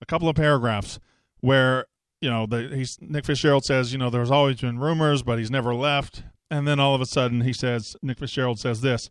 A 0.00 0.06
couple 0.06 0.28
of 0.28 0.34
paragraphs 0.34 0.98
where 1.40 1.86
you 2.20 2.30
know 2.30 2.46
the, 2.46 2.70
he's 2.74 2.98
Nick 3.00 3.26
Fitzgerald 3.26 3.64
says 3.64 3.92
you 3.92 3.98
know 3.98 4.10
there's 4.10 4.30
always 4.30 4.60
been 4.60 4.78
rumors, 4.78 5.22
but 5.22 5.38
he's 5.38 5.50
never 5.50 5.74
left. 5.74 6.24
And 6.50 6.66
then 6.66 6.80
all 6.80 6.94
of 6.94 7.00
a 7.00 7.06
sudden 7.06 7.42
he 7.42 7.52
says 7.52 7.94
Nick 8.02 8.18
Fitzgerald 8.18 8.58
says 8.58 8.80
this: 8.80 9.10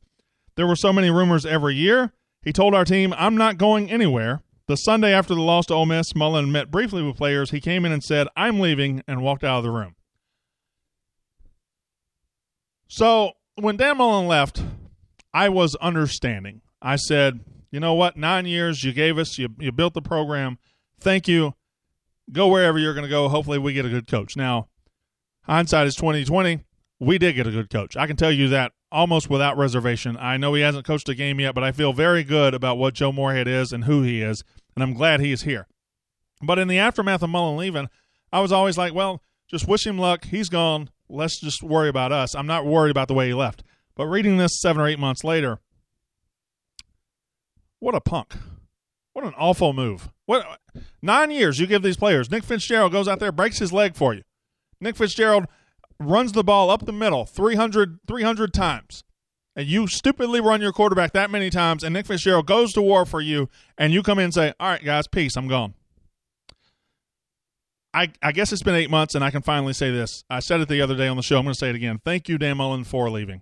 there 0.56 0.68
were 0.68 0.76
so 0.76 0.92
many 0.92 1.10
rumors 1.10 1.46
every 1.46 1.76
year. 1.76 2.12
He 2.42 2.52
told 2.52 2.74
our 2.74 2.84
team, 2.84 3.14
"I'm 3.18 3.38
not 3.38 3.58
going 3.58 3.90
anywhere." 3.90 4.42
The 4.68 4.76
Sunday 4.76 5.14
after 5.14 5.34
the 5.34 5.42
loss 5.42 5.68
to 5.68 5.74
Ole 5.76 5.86
Miss, 5.86 6.14
Mullen 6.14 6.52
met 6.52 6.70
briefly 6.70 7.02
with 7.02 7.16
players. 7.16 7.52
He 7.52 7.62
came 7.62 7.86
in 7.86 7.92
and 7.94 8.04
said, 8.04 8.28
"I'm 8.36 8.60
leaving," 8.60 9.04
and 9.08 9.22
walked 9.22 9.44
out 9.44 9.60
of 9.60 9.64
the 9.64 9.72
room. 9.72 9.96
So 12.88 13.34
when 13.56 13.78
Dan 13.78 13.98
Mullen 13.98 14.28
left, 14.28 14.64
I 15.34 15.48
was 15.50 15.76
understanding. 15.76 16.62
I 16.88 16.96
said, 16.96 17.42
you 17.70 17.82
know 17.82 17.94
what? 17.96 18.16
Nine 18.16 18.46
years 18.46 18.86
you 18.86 18.94
gave 18.94 19.18
us, 19.18 19.38
you, 19.38 19.50
you 19.60 19.74
built 19.74 19.94
the 19.94 20.02
program. 20.02 20.58
Thank 21.02 21.28
you. 21.28 21.54
Go 22.32 22.48
wherever 22.48 22.80
you're 22.80 22.94
going 22.94 23.04
to 23.04 23.10
go. 23.10 23.28
Hopefully, 23.28 23.58
we 23.58 23.74
get 23.74 23.86
a 23.86 23.90
good 23.90 24.08
coach. 24.08 24.38
Now, 24.38 24.70
hindsight 25.44 25.86
is 25.88 25.96
2020. 25.96 26.62
We 27.02 27.18
did 27.18 27.36
get 27.36 27.46
a 27.46 27.52
good 27.52 27.70
coach. 27.70 27.98
I 27.98 28.08
can 28.08 28.16
tell 28.16 28.32
you 28.32 28.48
that 28.48 28.72
almost 28.90 29.30
without 29.30 29.58
reservation. 29.58 30.16
I 30.18 30.38
know 30.38 30.54
he 30.54 30.62
hasn't 30.62 30.86
coached 30.86 31.10
a 31.10 31.16
game 31.16 31.42
yet, 31.42 31.54
but 31.54 31.64
I 31.66 31.74
feel 31.74 31.92
very 31.92 32.24
good 32.24 32.54
about 32.54 32.78
what 32.78 32.94
Joe 32.94 33.12
Moorhead 33.12 33.50
is 33.50 33.74
and 33.74 33.84
who 33.84 34.02
he 34.04 34.22
is, 34.22 34.46
and 34.74 34.82
I'm 34.82 34.94
glad 34.94 35.20
he 35.20 35.34
is 35.34 35.42
here. 35.42 35.68
But 36.42 36.58
in 36.58 36.70
the 36.70 36.80
aftermath 36.80 37.22
of 37.22 37.30
Mullen 37.30 37.58
leaving, 37.58 37.90
I 38.32 38.40
was 38.40 38.54
always 38.54 38.78
like, 38.78 38.94
well, 38.94 39.22
just 39.50 39.68
wish 39.68 39.86
him 39.86 39.98
luck. 39.98 40.24
He's 40.24 40.48
gone. 40.48 40.90
Let's 41.10 41.42
just 41.42 41.62
worry 41.62 41.90
about 41.90 42.14
us. 42.14 42.34
I'm 42.34 42.48
not 42.48 42.66
worried 42.66 42.92
about 42.92 43.10
the 43.10 43.14
way 43.14 43.28
he 43.28 43.34
left. 43.34 43.62
But 43.94 44.06
reading 44.06 44.38
this 44.38 44.62
seven 44.62 44.82
or 44.82 44.88
eight 44.88 45.00
months 45.00 45.26
later, 45.26 45.60
what 47.80 47.96
a 47.96 48.02
punk. 48.02 48.36
What 49.14 49.26
an 49.26 49.34
awful 49.38 49.74
move. 49.74 50.10
What 50.26 50.46
nine 51.02 51.32
years 51.32 51.60
you 51.60 51.68
give 51.68 51.82
these 51.82 51.98
players. 51.98 52.30
Nick 52.30 52.44
Fitzgerald 52.44 52.92
goes 52.92 53.08
out 53.08 53.20
there, 53.20 53.32
breaks 53.32 53.60
his 53.60 53.74
leg 53.74 53.96
for 53.96 54.14
you. 54.14 54.24
Nick 54.80 54.96
Fitzgerald 54.96 55.46
runs 56.00 56.34
the 56.34 56.44
ball 56.44 56.70
up 56.70 56.86
the 56.86 56.92
middle 56.92 57.26
300, 57.26 58.00
300 58.08 58.54
times. 58.54 59.04
And 59.56 59.68
you 59.68 59.88
stupidly 59.88 60.40
run 60.40 60.62
your 60.62 60.72
quarterback 60.72 61.14
that 61.14 61.32
many 61.32 61.50
times, 61.50 61.84
and 61.84 61.94
Nick 61.94 62.06
Fitzgerald 62.06 62.46
goes 62.46 62.74
to 62.74 62.82
war 62.82 63.08
for 63.08 63.22
you, 63.22 63.50
and 63.76 63.92
you 63.92 64.04
come 64.04 64.20
in 64.20 64.26
and 64.26 64.34
say, 64.34 64.54
All 64.60 64.70
right, 64.70 64.84
guys, 64.84 65.08
peace, 65.08 65.36
I'm 65.36 65.48
gone. 65.48 65.74
I, 67.92 68.12
I 68.22 68.34
guess 68.34 68.54
it's 68.54 68.62
been 68.62 68.76
eight 68.76 68.92
months, 68.92 69.16
and 69.16 69.24
I 69.24 69.32
can 69.32 69.42
finally 69.42 69.74
say 69.74 69.90
this. 69.90 70.24
I 70.30 70.42
said 70.42 70.62
it 70.62 70.68
the 70.68 70.82
other 70.82 70.96
day 70.96 71.08
on 71.08 71.18
the 71.18 71.24
show. 71.24 71.40
I'm 71.40 71.46
going 71.46 71.54
to 71.54 71.60
say 71.60 71.70
it 71.70 71.76
again. 71.76 72.00
Thank 72.06 72.30
you, 72.30 72.38
Dan 72.38 72.58
Mullen, 72.58 72.84
for 72.84 73.10
leaving. 73.10 73.42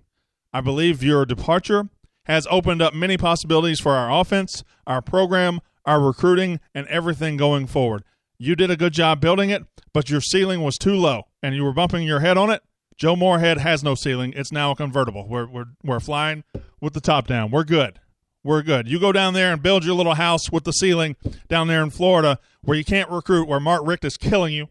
I 0.53 0.61
believe 0.61 1.03
your 1.03 1.25
departure 1.25 1.89
has 2.25 2.47
opened 2.49 2.81
up 2.81 2.93
many 2.93 3.17
possibilities 3.17 3.79
for 3.79 3.93
our 3.93 4.11
offense, 4.11 4.63
our 4.85 5.01
program, 5.01 5.61
our 5.85 5.99
recruiting, 5.99 6.59
and 6.73 6.87
everything 6.87 7.37
going 7.37 7.67
forward. 7.67 8.03
You 8.37 8.55
did 8.55 8.69
a 8.69 8.77
good 8.77 8.93
job 8.93 9.21
building 9.21 9.49
it, 9.49 9.63
but 9.93 10.09
your 10.09 10.21
ceiling 10.21 10.61
was 10.61 10.77
too 10.77 10.95
low 10.95 11.23
and 11.41 11.55
you 11.55 11.63
were 11.63 11.73
bumping 11.73 12.03
your 12.03 12.19
head 12.19 12.37
on 12.37 12.49
it. 12.49 12.61
Joe 12.97 13.15
Moorhead 13.15 13.57
has 13.59 13.83
no 13.83 13.95
ceiling. 13.95 14.33
It's 14.35 14.51
now 14.51 14.71
a 14.71 14.75
convertible. 14.75 15.27
We're, 15.27 15.47
we're, 15.47 15.65
we're 15.83 15.99
flying 15.99 16.43
with 16.81 16.93
the 16.93 17.01
top 17.01 17.27
down. 17.27 17.51
We're 17.51 17.63
good. 17.63 17.99
We're 18.43 18.61
good. 18.61 18.87
You 18.87 18.99
go 18.99 19.11
down 19.11 19.33
there 19.33 19.51
and 19.51 19.61
build 19.61 19.83
your 19.83 19.95
little 19.95 20.13
house 20.13 20.51
with 20.51 20.65
the 20.65 20.71
ceiling 20.71 21.15
down 21.47 21.67
there 21.67 21.81
in 21.81 21.89
Florida 21.89 22.39
where 22.61 22.77
you 22.77 22.85
can't 22.85 23.09
recruit, 23.09 23.47
where 23.47 23.59
Mark 23.59 23.81
Richt 23.85 24.05
is 24.05 24.17
killing 24.17 24.53
you, 24.53 24.67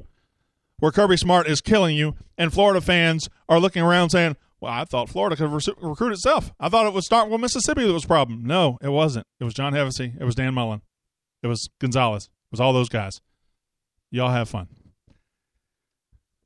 where 0.78 0.92
Kirby 0.92 1.16
Smart 1.16 1.46
is 1.46 1.60
killing 1.60 1.96
you, 1.96 2.14
and 2.38 2.52
Florida 2.52 2.80
fans 2.80 3.28
are 3.48 3.58
looking 3.58 3.82
around 3.82 4.10
saying, 4.10 4.36
well, 4.64 4.72
I 4.72 4.84
thought 4.84 5.08
Florida 5.10 5.36
could 5.36 5.50
re- 5.50 5.74
recruit 5.80 6.12
itself. 6.12 6.52
I 6.58 6.68
thought 6.68 6.94
it 6.94 7.02
start 7.02 7.28
with 7.28 7.40
Mississippi 7.40 7.86
that 7.86 7.92
was 7.92 8.06
problem. 8.06 8.44
No, 8.44 8.78
it 8.80 8.88
wasn't. 8.88 9.26
It 9.38 9.44
was 9.44 9.54
John 9.54 9.74
Hevesy. 9.74 10.18
It 10.18 10.24
was 10.24 10.34
Dan 10.34 10.54
Mullen. 10.54 10.80
It 11.42 11.48
was 11.48 11.68
Gonzales. 11.80 12.24
It 12.24 12.50
was 12.50 12.60
all 12.60 12.72
those 12.72 12.88
guys. 12.88 13.20
Y'all 14.10 14.30
have 14.30 14.48
fun. 14.48 14.68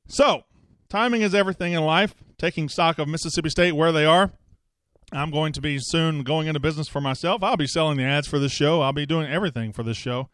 So, 0.07 0.43
timing 0.89 1.21
is 1.21 1.33
everything 1.33 1.73
in 1.73 1.83
life. 1.83 2.13
Taking 2.37 2.67
stock 2.67 2.99
of 2.99 3.07
Mississippi 3.07 3.49
State 3.49 3.73
where 3.73 3.91
they 3.91 4.05
are. 4.05 4.31
I'm 5.11 5.31
going 5.31 5.53
to 5.53 5.61
be 5.61 5.77
soon 5.79 6.23
going 6.23 6.47
into 6.47 6.59
business 6.59 6.87
for 6.87 7.01
myself. 7.01 7.41
I'll 7.41 7.57
be 7.57 7.67
selling 7.67 7.97
the 7.97 8.03
ads 8.03 8.27
for 8.27 8.37
this 8.37 8.51
show. 8.51 8.81
I'll 8.81 8.93
be 8.93 9.05
doing 9.05 9.27
everything 9.27 9.71
for 9.71 9.83
this 9.83 9.97
show. 9.97 10.29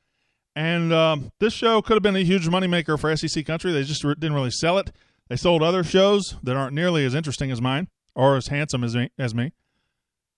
And 0.56 0.92
um, 0.92 1.32
this 1.40 1.54
show 1.54 1.82
could 1.82 1.94
have 1.94 2.04
been 2.04 2.16
a 2.16 2.24
huge 2.24 2.48
moneymaker 2.48 3.00
for 3.00 3.16
SEC 3.16 3.46
Country. 3.46 3.72
They 3.72 3.84
just 3.84 4.02
didn't 4.02 4.34
really 4.34 4.52
sell 4.52 4.78
it. 4.78 4.92
They 5.28 5.36
sold 5.36 5.64
other 5.64 5.84
shows 5.84 6.36
that 6.44 6.56
aren't 6.56 6.74
nearly 6.74 7.06
as 7.06 7.16
interesting 7.16 7.52
as 7.52 7.62
mine 7.62 7.88
or 8.14 8.36
as 8.36 8.48
handsome 8.48 8.84
as 8.84 8.96
me. 8.96 9.10
As 9.18 9.34
me. 9.34 9.54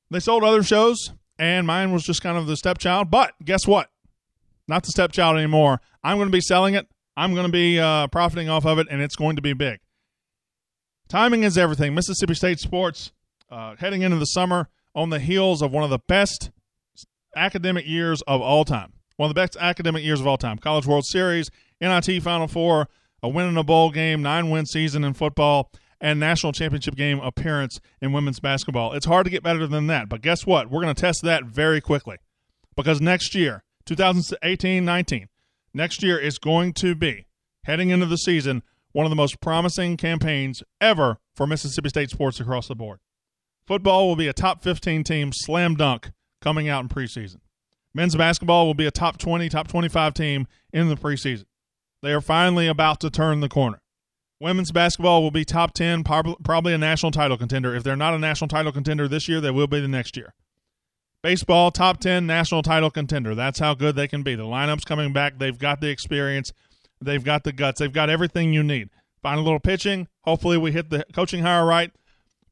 They 0.10 0.20
sold 0.20 0.44
other 0.44 0.63
shows, 0.63 1.12
and 1.38 1.67
mine 1.67 1.91
was 1.91 2.03
just 2.03 2.22
kind 2.22 2.38
of 2.38 2.48
the 2.48 2.56
stepchild. 2.56 3.12
But 3.12 3.34
guess 3.44 3.67
what? 3.67 3.89
Not 4.67 4.84
the 4.84 4.91
stepchild 4.91 5.38
anymore. 5.38 5.82
I'm 6.03 6.17
going 6.17 6.29
to 6.29 6.36
be 6.36 6.41
selling 6.41 6.75
it. 6.75 6.88
I'm 7.17 7.34
going 7.34 7.46
to 7.46 7.51
be 7.51 7.79
uh, 7.79 8.08
profiting 8.08 8.48
off 8.48 8.65
of 8.65 8.79
it, 8.79 8.88
and 8.89 9.01
it's 9.01 9.15
going 9.15 9.36
to 9.36 9.41
be 9.41 9.53
big. 9.53 9.79
Timing 11.10 11.44
is 11.44 11.58
everything. 11.58 11.94
Mississippi 11.94 12.36
State 12.36 12.60
sports 12.60 13.12
uh, 13.50 13.75
heading 13.77 14.01
into 14.01 14.17
the 14.17 14.25
summer 14.25 14.70
on 14.94 15.10
the 15.10 15.20
heels 15.20 15.62
of 15.62 15.72
one 15.72 15.84
of 15.84 15.89
the 15.89 16.00
best 16.00 16.51
academic 17.36 17.88
years 17.88 18.22
of 18.24 18.41
all 18.41 18.65
time. 18.65 18.94
One 19.15 19.29
of 19.29 19.36
the 19.36 19.41
best 19.41 19.58
academic 19.60 20.03
years 20.03 20.20
of 20.20 20.27
all 20.27 20.38
time. 20.38 20.58
College 20.58 20.86
World 20.86 21.06
Series, 21.06 21.50
NIT 21.82 22.22
Final 22.22 22.48
Four, 22.48 22.88
a 23.22 23.30
win 23.30 23.48
in 23.48 23.58
a 23.58 23.64
bowl 23.64 23.92
game, 23.92 24.22
nine 24.22 24.50
win 24.50 24.66
season 24.66 25.04
in 25.04 25.14
football, 25.14 25.72
and 26.00 26.20
national 26.20 26.54
championship 26.54 26.96
game 26.96 27.20
appearance 27.20 27.80
in 28.02 28.12
women's 28.12 28.40
basketball. 28.40 28.94
It's 28.94 29.06
hard 29.06 29.26
to 29.26 29.32
get 29.32 29.44
better 29.44 29.66
than 29.66 29.88
that. 29.88 30.10
But 30.10 30.22
guess 30.22 30.46
what? 30.46 30.70
We're 30.70 30.82
going 30.82 30.94
to 30.94 31.02
test 31.02 31.22
that 31.24 31.46
very 31.46 31.82
quickly 31.82 32.18
because 32.76 33.02
next 33.02 33.34
year, 33.34 33.64
2018 33.86 34.86
19, 34.86 35.28
next 35.74 36.04
year 36.04 36.20
is 36.20 36.38
going 36.38 36.74
to 36.74 36.96
be, 36.96 37.28
heading 37.64 37.90
into 37.90 38.06
the 38.06 38.18
season, 38.18 38.64
one 38.92 39.06
of 39.06 39.10
the 39.10 39.16
most 39.16 39.42
promising 39.42 39.98
campaigns 39.98 40.64
ever 40.80 41.18
for 41.36 41.48
Mississippi 41.48 41.90
State 41.90 42.10
sports 42.10 42.40
across 42.40 42.68
the 42.68 42.76
board. 42.76 43.00
Football 43.66 44.08
will 44.08 44.16
be 44.16 44.28
a 44.28 44.34
top 44.34 44.64
15 44.64 45.04
team 45.04 45.32
slam 45.34 45.76
dunk 45.76 46.12
coming 46.42 46.70
out 46.70 46.84
in 46.84 46.90
preseason. 46.90 47.38
Men's 47.94 48.16
basketball 48.16 48.66
will 48.66 48.74
be 48.74 48.86
a 48.86 48.92
top 48.92 49.18
20, 49.18 49.50
top 49.50 49.68
25 49.68 50.14
team 50.14 50.48
in 50.72 50.88
the 50.88 50.96
preseason. 50.96 51.46
They 52.08 52.14
are 52.14 52.22
finally 52.22 52.68
about 52.68 53.02
to 53.02 53.10
turn 53.10 53.42
the 53.42 53.50
corner. 53.50 53.82
Women's 54.40 54.72
basketball 54.72 55.22
will 55.22 55.30
be 55.30 55.44
top 55.44 55.74
10, 55.74 56.06
probably 56.06 56.74
a 56.74 56.78
national 56.78 57.12
title 57.12 57.38
contender. 57.38 57.76
If 57.76 57.84
they're 57.84 57.98
not 57.98 58.14
a 58.14 58.18
national 58.18 58.48
title 58.48 58.72
contender 58.72 59.10
this 59.10 59.28
year, 59.28 59.42
they 59.42 59.52
will 59.52 59.68
be 59.68 59.82
the 59.82 59.90
next 59.90 60.16
year. 60.16 60.34
Baseball, 61.22 61.70
top 61.70 62.00
10 62.00 62.26
national 62.26 62.62
title 62.62 62.90
contender. 62.90 63.36
That's 63.36 63.60
how 63.60 63.74
good 63.74 63.98
they 63.98 64.08
can 64.08 64.24
be. 64.24 64.36
The 64.36 64.44
lineup's 64.44 64.86
coming 64.86 65.12
back. 65.12 65.38
They've 65.38 65.60
got 65.60 65.82
the 65.82 65.90
experience, 65.90 66.54
they've 67.02 67.22
got 67.22 67.44
the 67.44 67.52
guts, 67.52 67.82
they've 67.82 67.92
got 67.92 68.10
everything 68.10 68.54
you 68.54 68.64
need. 68.64 68.88
Find 69.22 69.38
a 69.38 69.44
little 69.44 69.60
pitching. 69.60 70.08
Hopefully, 70.22 70.58
we 70.58 70.72
hit 70.72 70.90
the 70.90 71.04
coaching 71.12 71.42
hire 71.44 71.66
right. 71.66 71.92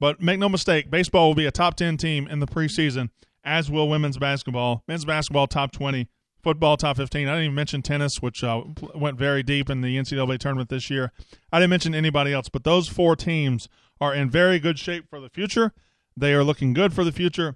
But 0.02 0.22
make 0.22 0.38
no 0.38 0.50
mistake, 0.50 0.92
baseball 0.92 1.30
will 1.30 1.36
be 1.36 1.46
a 1.46 1.52
top 1.52 1.76
10 1.78 1.96
team 1.96 2.28
in 2.28 2.42
the 2.42 2.46
preseason, 2.46 3.10
as 3.46 3.72
will 3.72 3.88
women's 3.88 4.18
basketball. 4.18 4.84
Men's 4.86 5.06
basketball, 5.06 5.48
top 5.48 5.72
20. 5.72 6.10
Football, 6.46 6.78
top 6.78 6.98
15. 6.98 7.28
I 7.28 7.32
didn't 7.32 7.46
even 7.46 7.56
mention 7.56 7.82
tennis, 7.82 8.22
which 8.22 8.44
uh, 8.44 8.62
went 8.94 9.18
very 9.18 9.42
deep 9.42 9.68
in 9.68 9.82
the 9.82 9.98
NCAA 9.98 10.38
tournament 10.38 10.70
this 10.70 10.92
year. 10.92 11.12
I 11.52 11.58
didn't 11.58 11.72
mention 11.72 11.96
anybody 11.96 12.34
else, 12.34 12.50
but 12.50 12.64
those 12.64 12.88
four 12.88 13.16
teams 13.16 13.68
are 14.00 14.14
in 14.14 14.30
very 14.30 14.60
good 14.60 14.78
shape 14.78 15.10
for 15.10 15.20
the 15.20 15.28
future. 15.28 15.74
They 16.16 16.36
are 16.36 16.44
looking 16.44 16.74
good 16.74 16.94
for 16.94 17.04
the 17.04 17.12
future. 17.12 17.56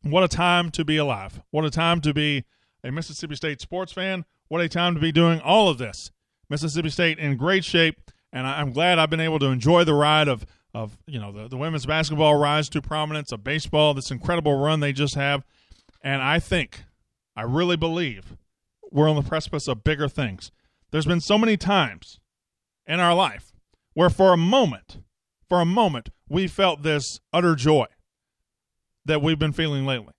What 0.00 0.24
a 0.24 0.28
time 0.28 0.70
to 0.70 0.86
be 0.86 0.96
alive. 0.96 1.42
What 1.50 1.66
a 1.66 1.70
time 1.70 2.00
to 2.00 2.14
be 2.14 2.44
a 2.82 2.90
Mississippi 2.90 3.36
State 3.36 3.60
sports 3.60 3.92
fan. 3.92 4.24
What 4.48 4.62
a 4.62 4.70
time 4.70 4.94
to 4.94 5.02
be 5.02 5.12
doing 5.12 5.38
all 5.40 5.68
of 5.68 5.76
this. 5.76 6.10
Mississippi 6.48 6.88
State 6.88 7.18
in 7.18 7.36
great 7.36 7.62
shape, 7.62 8.10
and 8.32 8.46
I'm 8.46 8.72
glad 8.72 8.98
I've 8.98 9.10
been 9.10 9.20
able 9.20 9.38
to 9.40 9.48
enjoy 9.48 9.84
the 9.84 9.92
ride 9.92 10.28
of 10.28 10.46
of 10.72 10.96
you 11.06 11.20
know 11.20 11.30
the, 11.30 11.46
the 11.46 11.58
women's 11.58 11.84
basketball 11.84 12.36
rise 12.36 12.70
to 12.70 12.80
prominence 12.80 13.32
of 13.32 13.44
baseball 13.44 13.92
this 13.92 14.10
incredible 14.10 14.56
run 14.56 14.80
they 14.80 14.92
just 14.92 15.14
have 15.14 15.44
and 16.02 16.20
i 16.20 16.40
think 16.40 16.82
i 17.36 17.42
really 17.42 17.76
believe 17.76 18.36
we're 18.90 19.08
on 19.08 19.16
the 19.16 19.28
precipice 19.28 19.68
of 19.68 19.84
bigger 19.84 20.08
things 20.08 20.50
there's 20.90 21.06
been 21.06 21.20
so 21.20 21.38
many 21.38 21.56
times 21.56 22.18
in 22.86 23.00
our 23.00 23.14
life 23.14 23.52
where 23.94 24.10
for 24.10 24.32
a 24.32 24.36
moment 24.36 24.98
for 25.48 25.60
a 25.60 25.66
moment 25.66 26.10
we 26.28 26.46
felt 26.46 26.82
this 26.82 27.20
utter 27.32 27.54
joy 27.54 27.86
that 29.04 29.22
we've 29.22 29.38
been 29.38 29.52
feeling 29.52 29.84
lately 29.84 30.14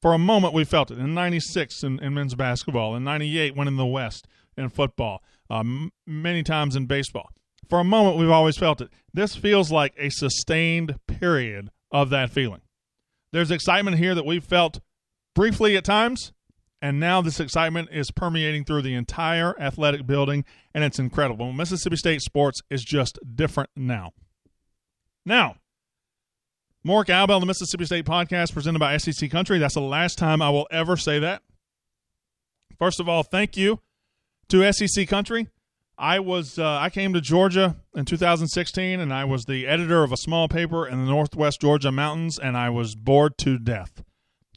for 0.00 0.12
a 0.12 0.18
moment 0.18 0.54
we 0.54 0.64
felt 0.64 0.90
it 0.90 0.98
in 0.98 1.14
96 1.14 1.82
in, 1.82 1.98
in 2.00 2.14
men's 2.14 2.34
basketball 2.34 2.94
in 2.94 3.04
98 3.04 3.56
winning 3.56 3.76
the 3.76 3.86
west 3.86 4.26
in 4.56 4.68
football 4.68 5.22
um, 5.48 5.90
many 6.06 6.42
times 6.42 6.76
in 6.76 6.86
baseball 6.86 7.30
for 7.70 7.78
a 7.78 7.84
moment, 7.84 8.16
we've 8.16 8.30
always 8.30 8.58
felt 8.58 8.80
it. 8.80 8.90
This 9.14 9.36
feels 9.36 9.70
like 9.70 9.94
a 9.96 10.10
sustained 10.10 10.96
period 11.06 11.70
of 11.92 12.10
that 12.10 12.30
feeling. 12.30 12.62
There's 13.32 13.52
excitement 13.52 13.96
here 13.98 14.14
that 14.14 14.26
we've 14.26 14.44
felt 14.44 14.80
briefly 15.36 15.76
at 15.76 15.84
times, 15.84 16.32
and 16.82 16.98
now 16.98 17.20
this 17.20 17.40
excitement 17.40 17.90
is 17.92 18.10
permeating 18.10 18.64
through 18.64 18.82
the 18.82 18.94
entire 18.94 19.58
athletic 19.60 20.06
building, 20.06 20.44
and 20.74 20.84
it's 20.84 20.98
incredible. 20.98 21.52
Mississippi 21.52 21.96
State 21.96 22.22
sports 22.22 22.60
is 22.70 22.84
just 22.84 23.18
different 23.34 23.70
now. 23.76 24.12
Now, 25.26 25.56
more 26.82 27.04
Cowbell, 27.04 27.40
the 27.40 27.46
Mississippi 27.46 27.84
State 27.84 28.06
podcast 28.06 28.54
presented 28.54 28.78
by 28.78 28.96
SEC 28.96 29.30
Country. 29.30 29.58
That's 29.58 29.74
the 29.74 29.80
last 29.80 30.16
time 30.16 30.40
I 30.40 30.48
will 30.48 30.66
ever 30.70 30.96
say 30.96 31.18
that. 31.18 31.42
First 32.78 33.00
of 33.00 33.08
all, 33.08 33.22
thank 33.22 33.56
you 33.56 33.80
to 34.48 34.72
SEC 34.72 35.06
Country. 35.06 35.48
I 35.98 36.18
was 36.18 36.58
uh, 36.58 36.78
I 36.78 36.88
came 36.88 37.12
to 37.12 37.20
Georgia 37.20 37.76
in 37.94 38.06
2016, 38.06 38.98
and 38.98 39.12
I 39.12 39.26
was 39.26 39.44
the 39.44 39.66
editor 39.66 40.02
of 40.02 40.12
a 40.12 40.16
small 40.16 40.48
paper 40.48 40.86
in 40.86 41.04
the 41.04 41.10
Northwest 41.10 41.60
Georgia 41.60 41.92
mountains, 41.92 42.38
and 42.38 42.56
I 42.56 42.70
was 42.70 42.94
bored 42.94 43.36
to 43.38 43.58
death. 43.58 44.02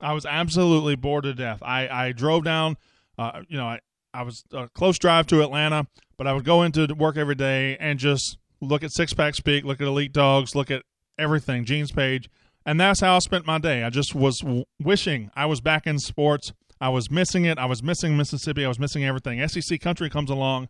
I 0.03 0.13
was 0.13 0.25
absolutely 0.25 0.95
bored 0.95 1.23
to 1.23 1.33
death. 1.33 1.59
I 1.61 1.87
I 1.87 2.11
drove 2.11 2.43
down, 2.43 2.77
uh, 3.17 3.41
you 3.47 3.57
know, 3.57 3.65
I 3.65 3.79
I 4.13 4.23
was 4.23 4.43
a 4.51 4.67
close 4.69 4.99
drive 4.99 5.27
to 5.27 5.41
Atlanta, 5.41 5.87
but 6.17 6.27
I 6.27 6.33
would 6.33 6.45
go 6.45 6.63
into 6.63 6.93
work 6.97 7.17
every 7.17 7.35
day 7.35 7.77
and 7.79 7.97
just 7.97 8.37
look 8.61 8.83
at 8.83 8.91
Six 8.91 9.13
Pack 9.13 9.35
Speak, 9.35 9.63
look 9.63 9.81
at 9.81 9.87
Elite 9.87 10.13
Dogs, 10.13 10.55
look 10.55 10.69
at 10.69 10.83
everything, 11.17 11.65
Gene's 11.65 11.91
Page, 11.91 12.29
and 12.65 12.79
that's 12.79 12.99
how 12.99 13.15
I 13.15 13.19
spent 13.19 13.45
my 13.45 13.57
day. 13.57 13.83
I 13.83 13.89
just 13.89 14.13
was 14.13 14.39
w- 14.39 14.65
wishing 14.79 15.31
I 15.35 15.45
was 15.45 15.61
back 15.61 15.87
in 15.87 15.99
sports. 15.99 16.53
I 16.79 16.89
was 16.89 17.09
missing 17.09 17.45
it. 17.45 17.57
I 17.57 17.65
was 17.65 17.81
missing 17.81 18.17
Mississippi. 18.17 18.65
I 18.65 18.67
was 18.67 18.79
missing 18.79 19.05
everything. 19.05 19.45
SEC 19.47 19.79
Country 19.79 20.09
comes 20.09 20.29
along 20.29 20.67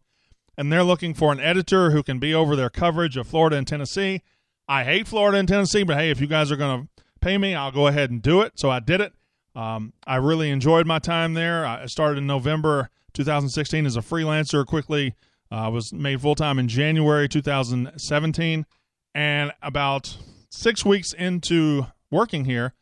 and 0.57 0.71
they're 0.71 0.83
looking 0.83 1.13
for 1.13 1.31
an 1.31 1.39
editor 1.39 1.91
who 1.91 2.03
can 2.03 2.19
be 2.19 2.33
over 2.33 2.55
their 2.55 2.69
coverage 2.69 3.17
of 3.17 3.27
Florida 3.27 3.55
and 3.55 3.67
Tennessee. 3.67 4.21
I 4.67 4.83
hate 4.83 5.07
Florida 5.07 5.37
and 5.37 5.47
Tennessee, 5.47 5.83
but 5.83 5.97
hey, 5.97 6.09
if 6.09 6.21
you 6.21 6.27
guys 6.27 6.51
are 6.51 6.55
going 6.55 6.83
to 6.83 7.03
pay 7.19 7.37
me, 7.37 7.55
I'll 7.55 7.71
go 7.71 7.87
ahead 7.87 8.11
and 8.11 8.21
do 8.21 8.41
it. 8.41 8.53
So 8.57 8.69
I 8.69 8.79
did 8.79 9.01
it. 9.01 9.13
Um, 9.55 9.93
I 10.07 10.15
really 10.15 10.49
enjoyed 10.49 10.87
my 10.87 10.99
time 10.99 11.33
there. 11.33 11.65
I 11.65 11.85
started 11.85 12.19
in 12.19 12.27
November 12.27 12.89
2016 13.13 13.85
as 13.85 13.95
a 13.95 14.01
freelancer. 14.01 14.65
Quickly, 14.65 15.15
I 15.51 15.67
uh, 15.67 15.69
was 15.69 15.93
made 15.93 16.21
full 16.21 16.35
time 16.35 16.57
in 16.57 16.67
January 16.67 17.29
2017, 17.29 18.65
and 19.13 19.51
about 19.61 20.17
six 20.49 20.83
weeks 20.83 21.13
into 21.13 21.87
working 22.09 22.45
here, 22.45 22.73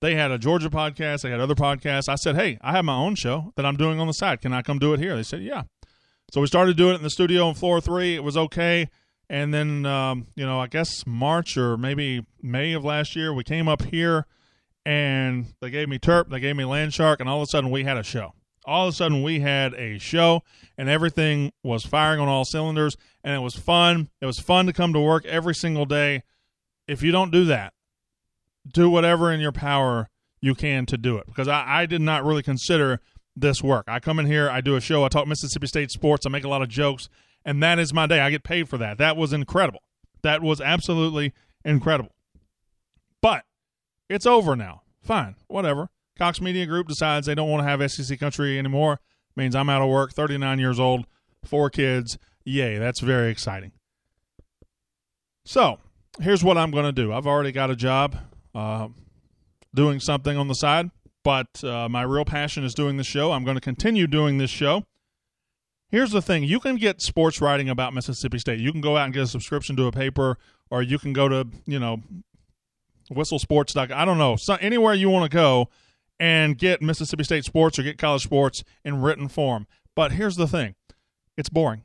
they 0.00 0.14
had 0.14 0.30
a 0.30 0.38
Georgia 0.38 0.68
podcast. 0.68 1.22
They 1.22 1.30
had 1.30 1.40
other 1.40 1.54
podcasts. 1.54 2.08
I 2.08 2.16
said, 2.16 2.36
"Hey, 2.36 2.58
I 2.60 2.72
have 2.72 2.84
my 2.84 2.96
own 2.96 3.14
show 3.14 3.52
that 3.56 3.64
I'm 3.64 3.76
doing 3.76 4.00
on 4.00 4.06
the 4.06 4.12
side. 4.12 4.40
Can 4.42 4.52
I 4.52 4.62
come 4.62 4.78
do 4.78 4.92
it 4.92 5.00
here?" 5.00 5.16
They 5.16 5.22
said, 5.22 5.42
"Yeah." 5.42 5.62
So 6.30 6.40
we 6.40 6.46
started 6.46 6.76
doing 6.76 6.92
it 6.92 6.98
in 6.98 7.02
the 7.02 7.10
studio 7.10 7.48
on 7.48 7.54
floor 7.54 7.80
three. 7.80 8.14
It 8.14 8.22
was 8.22 8.36
okay. 8.36 8.88
And 9.28 9.54
then, 9.54 9.86
um, 9.86 10.26
you 10.34 10.44
know, 10.44 10.58
I 10.60 10.66
guess 10.66 11.06
March 11.06 11.56
or 11.56 11.76
maybe 11.76 12.26
May 12.42 12.72
of 12.72 12.84
last 12.84 13.14
year, 13.14 13.32
we 13.32 13.44
came 13.44 13.68
up 13.68 13.82
here 13.82 14.26
and 14.90 15.46
they 15.60 15.70
gave 15.70 15.88
me 15.88 16.00
Terp, 16.00 16.30
they 16.30 16.40
gave 16.40 16.56
me 16.56 16.64
Land 16.64 16.92
Shark, 16.92 17.20
and 17.20 17.28
all 17.28 17.36
of 17.36 17.42
a 17.44 17.46
sudden 17.46 17.70
we 17.70 17.84
had 17.84 17.96
a 17.96 18.02
show. 18.02 18.34
All 18.64 18.88
of 18.88 18.92
a 18.92 18.96
sudden 18.96 19.22
we 19.22 19.38
had 19.38 19.72
a 19.74 19.98
show 19.98 20.42
and 20.76 20.88
everything 20.88 21.52
was 21.62 21.86
firing 21.86 22.18
on 22.18 22.26
all 22.26 22.44
cylinders 22.44 22.96
and 23.22 23.32
it 23.32 23.38
was 23.38 23.54
fun. 23.54 24.10
It 24.20 24.26
was 24.26 24.40
fun 24.40 24.66
to 24.66 24.72
come 24.72 24.92
to 24.92 25.00
work 25.00 25.24
every 25.26 25.54
single 25.54 25.86
day. 25.86 26.24
If 26.88 27.04
you 27.04 27.12
don't 27.12 27.30
do 27.30 27.44
that, 27.44 27.72
do 28.66 28.90
whatever 28.90 29.30
in 29.32 29.38
your 29.38 29.52
power 29.52 30.10
you 30.40 30.56
can 30.56 30.86
to 30.86 30.98
do 30.98 31.18
it 31.18 31.26
because 31.26 31.46
I, 31.46 31.82
I 31.82 31.86
did 31.86 32.00
not 32.00 32.24
really 32.24 32.42
consider 32.42 33.00
this 33.36 33.62
work. 33.62 33.84
I 33.86 34.00
come 34.00 34.18
in 34.18 34.26
here, 34.26 34.50
I 34.50 34.60
do 34.60 34.74
a 34.74 34.80
show, 34.80 35.04
I 35.04 35.08
talk 35.08 35.28
Mississippi 35.28 35.68
State 35.68 35.92
sports, 35.92 36.26
I 36.26 36.30
make 36.30 36.44
a 36.44 36.48
lot 36.48 36.62
of 36.62 36.68
jokes, 36.68 37.08
and 37.44 37.62
that 37.62 37.78
is 37.78 37.94
my 37.94 38.08
day. 38.08 38.18
I 38.18 38.30
get 38.30 38.42
paid 38.42 38.68
for 38.68 38.76
that. 38.78 38.98
That 38.98 39.16
was 39.16 39.32
incredible. 39.32 39.82
That 40.22 40.42
was 40.42 40.60
absolutely 40.60 41.32
incredible. 41.64 42.10
But 43.22 43.44
it's 44.10 44.26
over 44.26 44.56
now. 44.56 44.82
Fine, 45.02 45.36
whatever. 45.46 45.88
Cox 46.18 46.40
Media 46.40 46.66
Group 46.66 46.88
decides 46.88 47.26
they 47.26 47.34
don't 47.34 47.48
want 47.48 47.62
to 47.62 47.68
have 47.68 47.90
SEC 47.90 48.18
country 48.18 48.58
anymore. 48.58 49.00
Means 49.36 49.54
I'm 49.54 49.70
out 49.70 49.80
of 49.80 49.88
work, 49.88 50.12
39 50.12 50.58
years 50.58 50.78
old, 50.78 51.06
four 51.44 51.70
kids. 51.70 52.18
Yay, 52.44 52.76
that's 52.76 53.00
very 53.00 53.30
exciting. 53.30 53.72
So, 55.44 55.78
here's 56.20 56.44
what 56.44 56.58
I'm 56.58 56.70
going 56.72 56.84
to 56.84 56.92
do. 56.92 57.12
I've 57.12 57.26
already 57.26 57.52
got 57.52 57.70
a 57.70 57.76
job 57.76 58.16
uh, 58.54 58.88
doing 59.74 60.00
something 60.00 60.36
on 60.36 60.48
the 60.48 60.54
side, 60.54 60.90
but 61.22 61.62
uh, 61.64 61.88
my 61.88 62.02
real 62.02 62.24
passion 62.24 62.64
is 62.64 62.74
doing 62.74 62.96
the 62.96 63.04
show. 63.04 63.32
I'm 63.32 63.44
going 63.44 63.56
to 63.56 63.60
continue 63.60 64.06
doing 64.06 64.38
this 64.38 64.50
show. 64.50 64.84
Here's 65.88 66.10
the 66.10 66.22
thing 66.22 66.44
you 66.44 66.60
can 66.60 66.76
get 66.76 67.00
sports 67.00 67.40
writing 67.40 67.68
about 67.68 67.94
Mississippi 67.94 68.38
State. 68.38 68.60
You 68.60 68.72
can 68.72 68.80
go 68.80 68.96
out 68.96 69.04
and 69.04 69.14
get 69.14 69.22
a 69.22 69.26
subscription 69.26 69.76
to 69.76 69.86
a 69.86 69.92
paper, 69.92 70.38
or 70.70 70.82
you 70.82 70.98
can 70.98 71.12
go 71.12 71.28
to, 71.28 71.46
you 71.66 71.78
know, 71.78 72.02
whistle.sports.com. 73.10 73.92
I 73.92 74.04
don't 74.04 74.18
know, 74.18 74.36
so 74.36 74.54
anywhere 74.60 74.94
you 74.94 75.10
want 75.10 75.30
to 75.30 75.34
go 75.34 75.68
and 76.18 76.56
get 76.58 76.82
Mississippi 76.82 77.24
State 77.24 77.44
sports 77.44 77.78
or 77.78 77.82
get 77.82 77.98
college 77.98 78.22
sports 78.22 78.62
in 78.84 79.00
written 79.00 79.28
form. 79.28 79.66
But 79.96 80.12
here's 80.12 80.36
the 80.36 80.46
thing 80.46 80.74
it's 81.36 81.48
boring. 81.48 81.82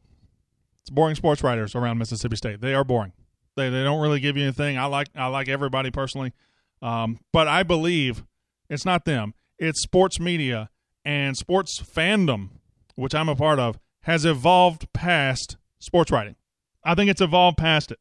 It's 0.81 0.89
boring 0.89 1.15
sports 1.15 1.41
writers 1.41 1.73
around 1.73 1.97
Mississippi 1.97 2.35
State. 2.35 2.61
They 2.61 2.75
are 2.75 2.83
boring. 2.83 3.13
They, 3.55 3.69
they 3.69 3.83
don't 3.83 4.01
really 4.01 4.19
give 4.19 4.37
you 4.37 4.43
anything. 4.43 4.77
I 4.77 4.85
like 4.85 5.07
I 5.15 5.27
like 5.27 5.47
everybody 5.47 5.89
personally, 5.89 6.33
um, 6.81 7.19
but 7.31 7.47
I 7.47 7.63
believe 7.63 8.25
it's 8.69 8.85
not 8.85 9.05
them. 9.05 9.33
It's 9.57 9.81
sports 9.81 10.19
media 10.19 10.69
and 11.05 11.37
sports 11.37 11.81
fandom, 11.81 12.49
which 12.95 13.15
I'm 13.15 13.29
a 13.29 13.35
part 13.35 13.59
of, 13.59 13.79
has 14.01 14.25
evolved 14.25 14.91
past 14.91 15.55
sports 15.79 16.11
writing. 16.11 16.35
I 16.83 16.93
think 16.95 17.09
it's 17.09 17.21
evolved 17.21 17.57
past 17.57 17.91
it. 17.91 17.99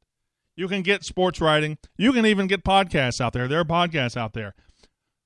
You 0.57 0.69
can 0.69 0.83
get 0.83 1.05
sports 1.05 1.41
writing. 1.41 1.79
You 1.97 2.13
can 2.13 2.27
even 2.27 2.47
get 2.47 2.65
podcasts 2.65 3.21
out 3.21 3.33
there. 3.33 3.49
There 3.49 3.61
are 3.61 3.65
podcasts 3.65 4.17
out 4.17 4.33
there. 4.33 4.55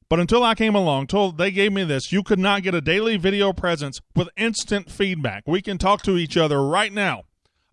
But 0.09 0.21
until 0.21 0.43
I 0.43 0.55
came 0.55 0.75
along, 0.75 1.09
told 1.09 1.37
they 1.37 1.51
gave 1.51 1.73
me 1.73 1.85
this, 1.85 2.11
you 2.11 2.23
could 2.23 2.39
not 2.39 2.63
get 2.63 2.75
a 2.75 2.81
daily 2.81 3.19
video 3.19 3.53
presence 3.53 4.01
with 4.17 4.31
instant 4.39 4.91
feedback. 4.91 5.43
We 5.47 5.61
can 5.61 5.77
talk 5.77 6.03
to 6.03 6.17
each 6.17 6.37
other 6.37 6.65
right 6.65 6.93
now 6.93 7.25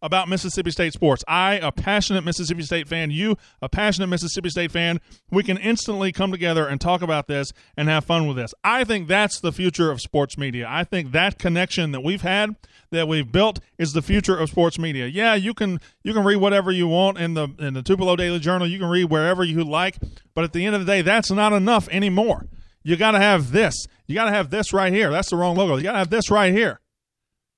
about 0.06 0.30
Mississippi 0.30 0.70
State 0.70 0.94
sports. 0.94 1.24
I, 1.28 1.56
a 1.56 1.72
passionate 1.72 2.24
Mississippi 2.24 2.62
State 2.62 2.88
fan, 2.88 3.10
you, 3.10 3.38
a 3.60 3.68
passionate 3.68 4.06
Mississippi 4.08 4.50
State 4.50 4.72
fan, 4.72 5.02
we 5.32 5.42
can 5.42 5.58
instantly 5.58 6.12
come 6.12 6.32
together 6.32 6.68
and 6.68 6.80
talk 6.80 7.02
about 7.02 7.28
this 7.28 7.52
and 7.76 7.90
have 7.90 8.06
fun 8.06 8.28
with 8.28 8.38
this. 8.38 8.54
I 8.64 8.84
think 8.84 9.08
that's 9.08 9.40
the 9.40 9.52
future 9.52 9.90
of 9.90 10.00
sports 10.00 10.38
media. 10.38 10.68
I 10.70 10.84
think 10.84 11.12
that 11.12 11.40
connection 11.40 11.92
that 11.92 12.02
we've 12.02 12.22
had, 12.22 12.56
that 12.92 13.08
we've 13.08 13.32
built, 13.32 13.60
is 13.80 13.94
the 13.94 14.04
future 14.04 14.38
of 14.38 14.50
sports 14.50 14.78
media. 14.78 15.08
Yeah, 15.08 15.34
you 15.34 15.56
can 15.56 15.82
you 16.04 16.14
can 16.14 16.24
read 16.24 16.38
whatever 16.38 16.72
you 16.72 16.88
want 16.88 17.18
in 17.18 17.34
the 17.34 17.50
in 17.58 17.74
the 17.74 17.82
Tupelo 17.82 18.16
Daily 18.16 18.40
Journal. 18.40 18.68
You 18.68 18.78
can 18.78 18.90
read 18.90 19.06
wherever 19.06 19.44
you 19.44 19.64
like, 19.64 19.98
but 20.36 20.44
at 20.44 20.54
the 20.54 20.68
end 20.68 20.76
of 20.76 20.86
the 20.86 20.92
day, 20.92 21.02
that's 21.02 21.32
not 21.32 21.52
enough 21.52 21.90
anymore. 21.90 22.46
You 22.84 22.96
got 22.96 23.12
to 23.12 23.20
have 23.20 23.52
this. 23.52 23.88
You 24.06 24.14
got 24.14 24.26
to 24.26 24.32
have 24.32 24.52
this 24.52 24.72
right 24.72 24.94
here. 24.94 25.10
That's 25.10 25.32
the 25.32 25.36
wrong 25.36 25.56
logo. 25.56 25.78
You 25.78 25.84
got 25.84 25.94
to 25.94 25.98
have 25.98 26.12
this 26.12 26.30
right 26.30 26.54
here. 26.54 26.80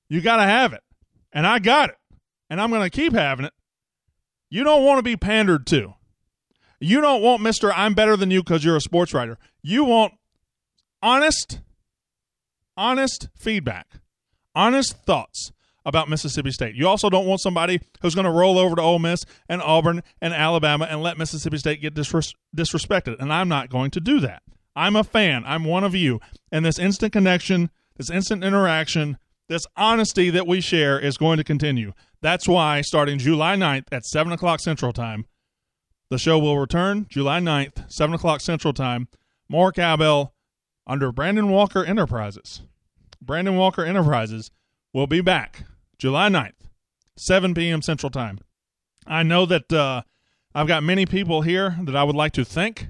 You 0.08 0.22
got 0.22 0.36
to 0.36 0.44
have 0.44 0.72
it. 0.72 0.82
And 1.30 1.46
I 1.46 1.58
got 1.58 1.90
it 1.90 1.96
and 2.50 2.60
I'm 2.60 2.70
going 2.70 2.82
to 2.82 2.90
keep 2.90 3.12
having 3.12 3.46
it. 3.46 3.52
You 4.50 4.64
don't 4.64 4.84
want 4.84 4.98
to 4.98 5.02
be 5.02 5.16
pandered 5.16 5.66
to. 5.68 5.94
You 6.80 7.00
don't 7.00 7.22
want 7.22 7.42
Mr. 7.42 7.72
I'm 7.74 7.94
better 7.94 8.16
than 8.16 8.30
you 8.30 8.42
because 8.42 8.64
you're 8.64 8.76
a 8.76 8.80
sports 8.80 9.12
writer. 9.12 9.36
You 9.62 9.84
want 9.84 10.14
honest, 11.02 11.60
honest 12.76 13.28
feedback, 13.36 13.86
honest 14.54 14.96
thoughts 15.04 15.52
about 15.84 16.08
Mississippi 16.08 16.50
State. 16.50 16.74
You 16.74 16.86
also 16.86 17.08
don't 17.08 17.26
want 17.26 17.40
somebody 17.40 17.80
who's 18.02 18.14
going 18.14 18.26
to 18.26 18.30
roll 18.30 18.58
over 18.58 18.76
to 18.76 18.82
Ole 18.82 18.98
Miss 18.98 19.24
and 19.48 19.62
Auburn 19.62 20.02
and 20.20 20.34
Alabama 20.34 20.86
and 20.88 21.02
let 21.02 21.18
Mississippi 21.18 21.58
State 21.58 21.80
get 21.80 21.94
disres- 21.94 22.34
disrespected. 22.56 23.18
And 23.18 23.32
I'm 23.32 23.48
not 23.48 23.70
going 23.70 23.90
to 23.92 24.00
do 24.00 24.20
that. 24.20 24.42
I'm 24.76 24.96
a 24.96 25.04
fan. 25.04 25.44
I'm 25.46 25.64
one 25.64 25.84
of 25.84 25.94
you. 25.94 26.20
And 26.52 26.64
this 26.64 26.78
instant 26.78 27.12
connection, 27.12 27.70
this 27.96 28.10
instant 28.10 28.44
interaction, 28.44 29.18
this 29.48 29.66
honesty 29.76 30.30
that 30.30 30.46
we 30.46 30.60
share 30.60 30.98
is 30.98 31.16
going 31.16 31.38
to 31.38 31.44
continue. 31.44 31.92
That's 32.20 32.46
why, 32.48 32.80
starting 32.82 33.18
July 33.18 33.56
9th 33.56 33.86
at 33.92 34.04
7 34.04 34.32
o'clock 34.32 34.60
Central 34.60 34.92
Time, 34.92 35.26
the 36.10 36.18
show 36.18 36.38
will 36.38 36.58
return 36.58 37.06
July 37.08 37.40
9th, 37.40 37.90
7 37.90 38.14
o'clock 38.14 38.40
Central 38.40 38.72
Time. 38.72 39.08
More 39.48 39.72
cowbell 39.72 40.34
under 40.86 41.12
Brandon 41.12 41.48
Walker 41.48 41.84
Enterprises. 41.84 42.62
Brandon 43.20 43.56
Walker 43.56 43.84
Enterprises 43.84 44.50
will 44.92 45.06
be 45.06 45.20
back 45.20 45.64
July 45.98 46.28
9th, 46.28 46.52
7 47.16 47.54
p.m. 47.54 47.82
Central 47.82 48.10
Time. 48.10 48.38
I 49.06 49.22
know 49.22 49.46
that 49.46 49.72
uh, 49.72 50.02
I've 50.54 50.68
got 50.68 50.82
many 50.82 51.06
people 51.06 51.42
here 51.42 51.76
that 51.82 51.96
I 51.96 52.04
would 52.04 52.16
like 52.16 52.32
to 52.32 52.44
thank. 52.44 52.88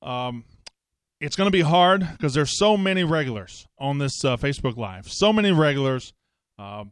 Um, 0.00 0.44
it's 1.20 1.36
going 1.36 1.46
to 1.46 1.52
be 1.52 1.62
hard 1.62 2.06
because 2.12 2.34
there's 2.34 2.58
so 2.58 2.76
many 2.76 3.04
regulars 3.04 3.66
on 3.78 3.98
this 3.98 4.24
uh, 4.24 4.36
Facebook 4.36 4.76
Live. 4.76 5.08
So 5.08 5.32
many 5.32 5.52
regulars. 5.52 6.12
Uh, 6.58 6.84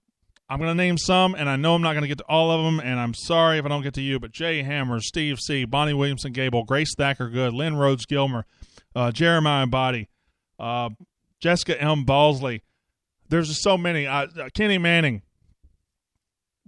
I'm 0.49 0.59
going 0.59 0.71
to 0.71 0.75
name 0.75 0.97
some, 0.97 1.35
and 1.35 1.49
I 1.49 1.57
know 1.57 1.75
I'm 1.75 1.83
not 1.83 1.93
going 1.93 2.03
to 2.03 2.09
get 2.09 2.19
to 2.19 2.25
all 2.29 2.51
of 2.53 2.65
them, 2.65 2.79
and 2.81 3.01
I'm 3.01 3.15
sorry 3.15 3.59
if 3.59 3.65
I 3.65 3.69
don't 3.69 3.83
get 3.83 3.95
to 3.95 4.01
you, 4.01 4.21
but 4.21 4.31
Jay 4.31 4.63
Hammer, 4.63 5.01
Steve 5.01 5.41
C., 5.41 5.65
Bonnie 5.65 5.95
Williamson 5.95 6.33
Gable, 6.33 6.65
Grace 6.65 6.95
Thacker 6.97 7.29
Good, 7.29 7.53
Lynn 7.53 7.77
Rhodes 7.77 8.07
Gilmer, 8.07 8.47
uh, 8.95 9.11
Jeremiah 9.11 9.67
Body, 9.67 10.09
uh, 10.61 10.91
Jessica 11.41 11.81
M. 11.81 12.05
Balsley. 12.05 12.63
There's 13.29 13.49
just 13.49 13.63
so 13.63 13.77
many. 13.77 14.07
Uh, 14.07 14.27
Kenny 14.55 14.79
Manning, 14.79 15.23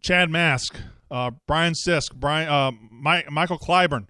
Chad 0.03 0.29
Mask, 0.29 0.77
uh, 1.09 1.31
Brian 1.47 1.75
Sisk, 1.75 2.15
Brian, 2.15 2.79
Mike, 2.91 3.31
Michael 3.31 3.59
Clyburn. 3.59 4.09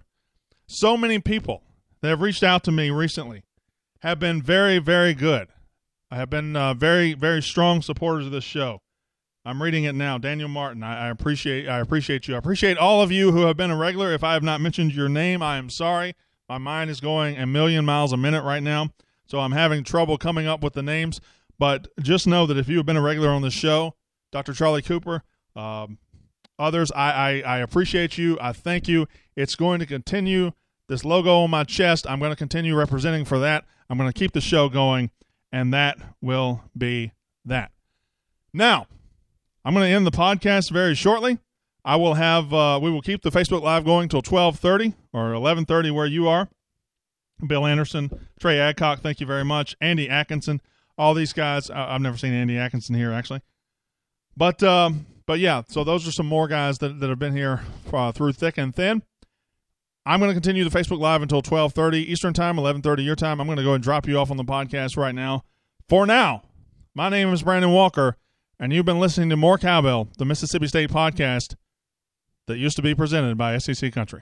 So 0.67 0.97
many 0.97 1.19
people 1.19 1.61
that 2.01 2.09
have 2.09 2.21
reached 2.21 2.43
out 2.43 2.63
to 2.63 2.71
me 2.71 2.89
recently 2.89 3.43
have 3.99 4.19
been 4.19 4.41
very, 4.41 4.79
very 4.79 5.13
good. 5.13 5.49
I 6.11 6.15
have 6.15 6.29
been 6.29 6.53
very, 6.77 7.13
very 7.13 7.41
strong 7.41 7.81
supporters 7.81 8.25
of 8.25 8.31
this 8.31 8.43
show. 8.43 8.81
I'm 9.45 9.63
reading 9.63 9.85
it 9.85 9.95
now. 9.95 10.17
Daniel 10.17 10.49
Martin, 10.49 10.83
I, 10.83 11.07
I, 11.07 11.09
appreciate 11.09 11.67
I 11.67 11.79
appreciate 11.79 12.27
you. 12.27 12.35
I 12.35 12.37
appreciate 12.37 12.77
all 12.77 13.01
of 13.01 13.11
you 13.11 13.31
who 13.31 13.43
have 13.43 13.57
been 13.57 13.71
a 13.71 13.75
regular. 13.75 14.13
If 14.13 14.23
I 14.23 14.33
have 14.33 14.43
not 14.43 14.61
mentioned 14.61 14.93
your 14.93 15.09
name, 15.09 15.41
I 15.41 15.57
am 15.57 15.69
sorry. 15.69 16.15
My 16.49 16.57
mind 16.57 16.89
is 16.89 16.99
going 16.99 17.37
a 17.37 17.45
million 17.45 17.85
miles 17.85 18.11
a 18.11 18.17
minute 18.17 18.43
right 18.43 18.61
now, 18.61 18.89
so 19.25 19.39
I'm 19.39 19.51
having 19.51 19.83
trouble 19.83 20.17
coming 20.17 20.45
up 20.45 20.61
with 20.61 20.73
the 20.73 20.83
names. 20.83 21.21
But 21.57 21.87
just 22.01 22.27
know 22.27 22.45
that 22.47 22.57
if 22.57 22.67
you 22.67 22.77
have 22.77 22.85
been 22.85 22.97
a 22.97 23.01
regular 23.01 23.29
on 23.29 23.41
this 23.41 23.53
show, 23.53 23.95
Dr. 24.31 24.53
Charlie 24.53 24.81
Cooper, 24.81 25.23
um, 25.55 25.99
others, 26.57 26.91
I, 26.91 27.11
I, 27.11 27.41
I 27.41 27.57
appreciate 27.59 28.17
you. 28.17 28.37
I 28.41 28.51
thank 28.51 28.87
you. 28.87 29.07
It's 29.35 29.55
going 29.55 29.79
to 29.79 29.85
continue. 29.85 30.51
This 30.89 31.05
logo 31.05 31.41
on 31.41 31.51
my 31.51 31.63
chest, 31.63 32.07
I'm 32.09 32.17
going 32.17 32.31
to 32.31 32.35
continue 32.35 32.75
representing 32.75 33.23
for 33.23 33.37
that. 33.39 33.63
I'm 33.91 33.97
going 33.99 34.11
to 34.11 34.19
keep 34.19 34.31
the 34.31 34.41
show 34.41 34.69
going, 34.69 35.11
and 35.51 35.71
that 35.71 35.99
will 36.19 36.63
be 36.75 37.11
that. 37.45 37.71
Now, 38.53 38.87
I'm 39.63 39.75
going 39.75 39.87
to 39.87 39.95
end 39.95 40.07
the 40.07 40.11
podcast 40.11 40.71
very 40.71 40.95
shortly. 40.95 41.37
I 41.85 41.95
will 41.95 42.15
have 42.15 42.51
uh, 42.51 42.79
we 42.81 42.89
will 42.89 43.03
keep 43.03 43.21
the 43.21 43.29
Facebook 43.29 43.61
Live 43.61 43.85
going 43.85 44.09
till 44.09 44.23
12:30 44.23 44.95
or 45.13 45.31
11:30 45.31 45.91
where 45.93 46.07
you 46.07 46.27
are. 46.27 46.49
Bill 47.45 47.67
Anderson, 47.67 48.27
Trey 48.39 48.59
Adcock, 48.59 49.01
thank 49.01 49.19
you 49.19 49.27
very 49.27 49.45
much. 49.45 49.75
Andy 49.79 50.09
Atkinson, 50.09 50.59
all 50.97 51.13
these 51.13 51.33
guys. 51.33 51.69
I- 51.69 51.93
have 51.93 52.01
never 52.01 52.17
seen 52.17 52.33
Andy 52.33 52.57
Atkinson 52.57 52.95
here 52.95 53.11
actually, 53.13 53.41
but 54.35 54.63
um, 54.63 55.05
but 55.27 55.39
yeah. 55.39 55.61
So 55.67 55.83
those 55.83 56.07
are 56.07 56.11
some 56.11 56.25
more 56.25 56.47
guys 56.47 56.79
that, 56.79 56.99
that 56.99 57.09
have 57.09 57.19
been 57.19 57.35
here 57.35 57.61
uh, 57.93 58.11
through 58.11 58.33
thick 58.33 58.57
and 58.57 58.75
thin. 58.75 59.03
I'm 60.09 60.19
going 60.19 60.29
to 60.29 60.33
continue 60.33 60.67
the 60.67 60.75
Facebook 60.75 60.99
Live 60.99 61.21
until 61.21 61.43
12:30 61.43 61.97
Eastern 61.97 62.33
Time, 62.33 62.55
11:30 62.55 63.05
your 63.05 63.15
time. 63.15 63.39
I'm 63.39 63.45
going 63.45 63.59
to 63.59 63.63
go 63.63 63.75
and 63.75 63.83
drop 63.83 64.07
you 64.07 64.17
off 64.17 64.31
on 64.31 64.37
the 64.37 64.43
podcast 64.43 64.97
right 64.97 65.13
now. 65.13 65.43
For 65.87 66.07
now, 66.07 66.41
my 66.95 67.09
name 67.09 67.31
is 67.31 67.43
Brandon 67.43 67.69
Walker 67.71 68.17
and 68.59 68.73
you've 68.73 68.87
been 68.87 68.99
listening 68.99 69.29
to 69.29 69.37
More 69.37 69.59
Cowbell, 69.59 70.09
the 70.17 70.25
Mississippi 70.25 70.65
State 70.65 70.89
podcast 70.89 71.53
that 72.47 72.57
used 72.57 72.75
to 72.77 72.81
be 72.81 72.95
presented 72.95 73.37
by 73.37 73.55
SEC 73.59 73.93
Country. 73.93 74.21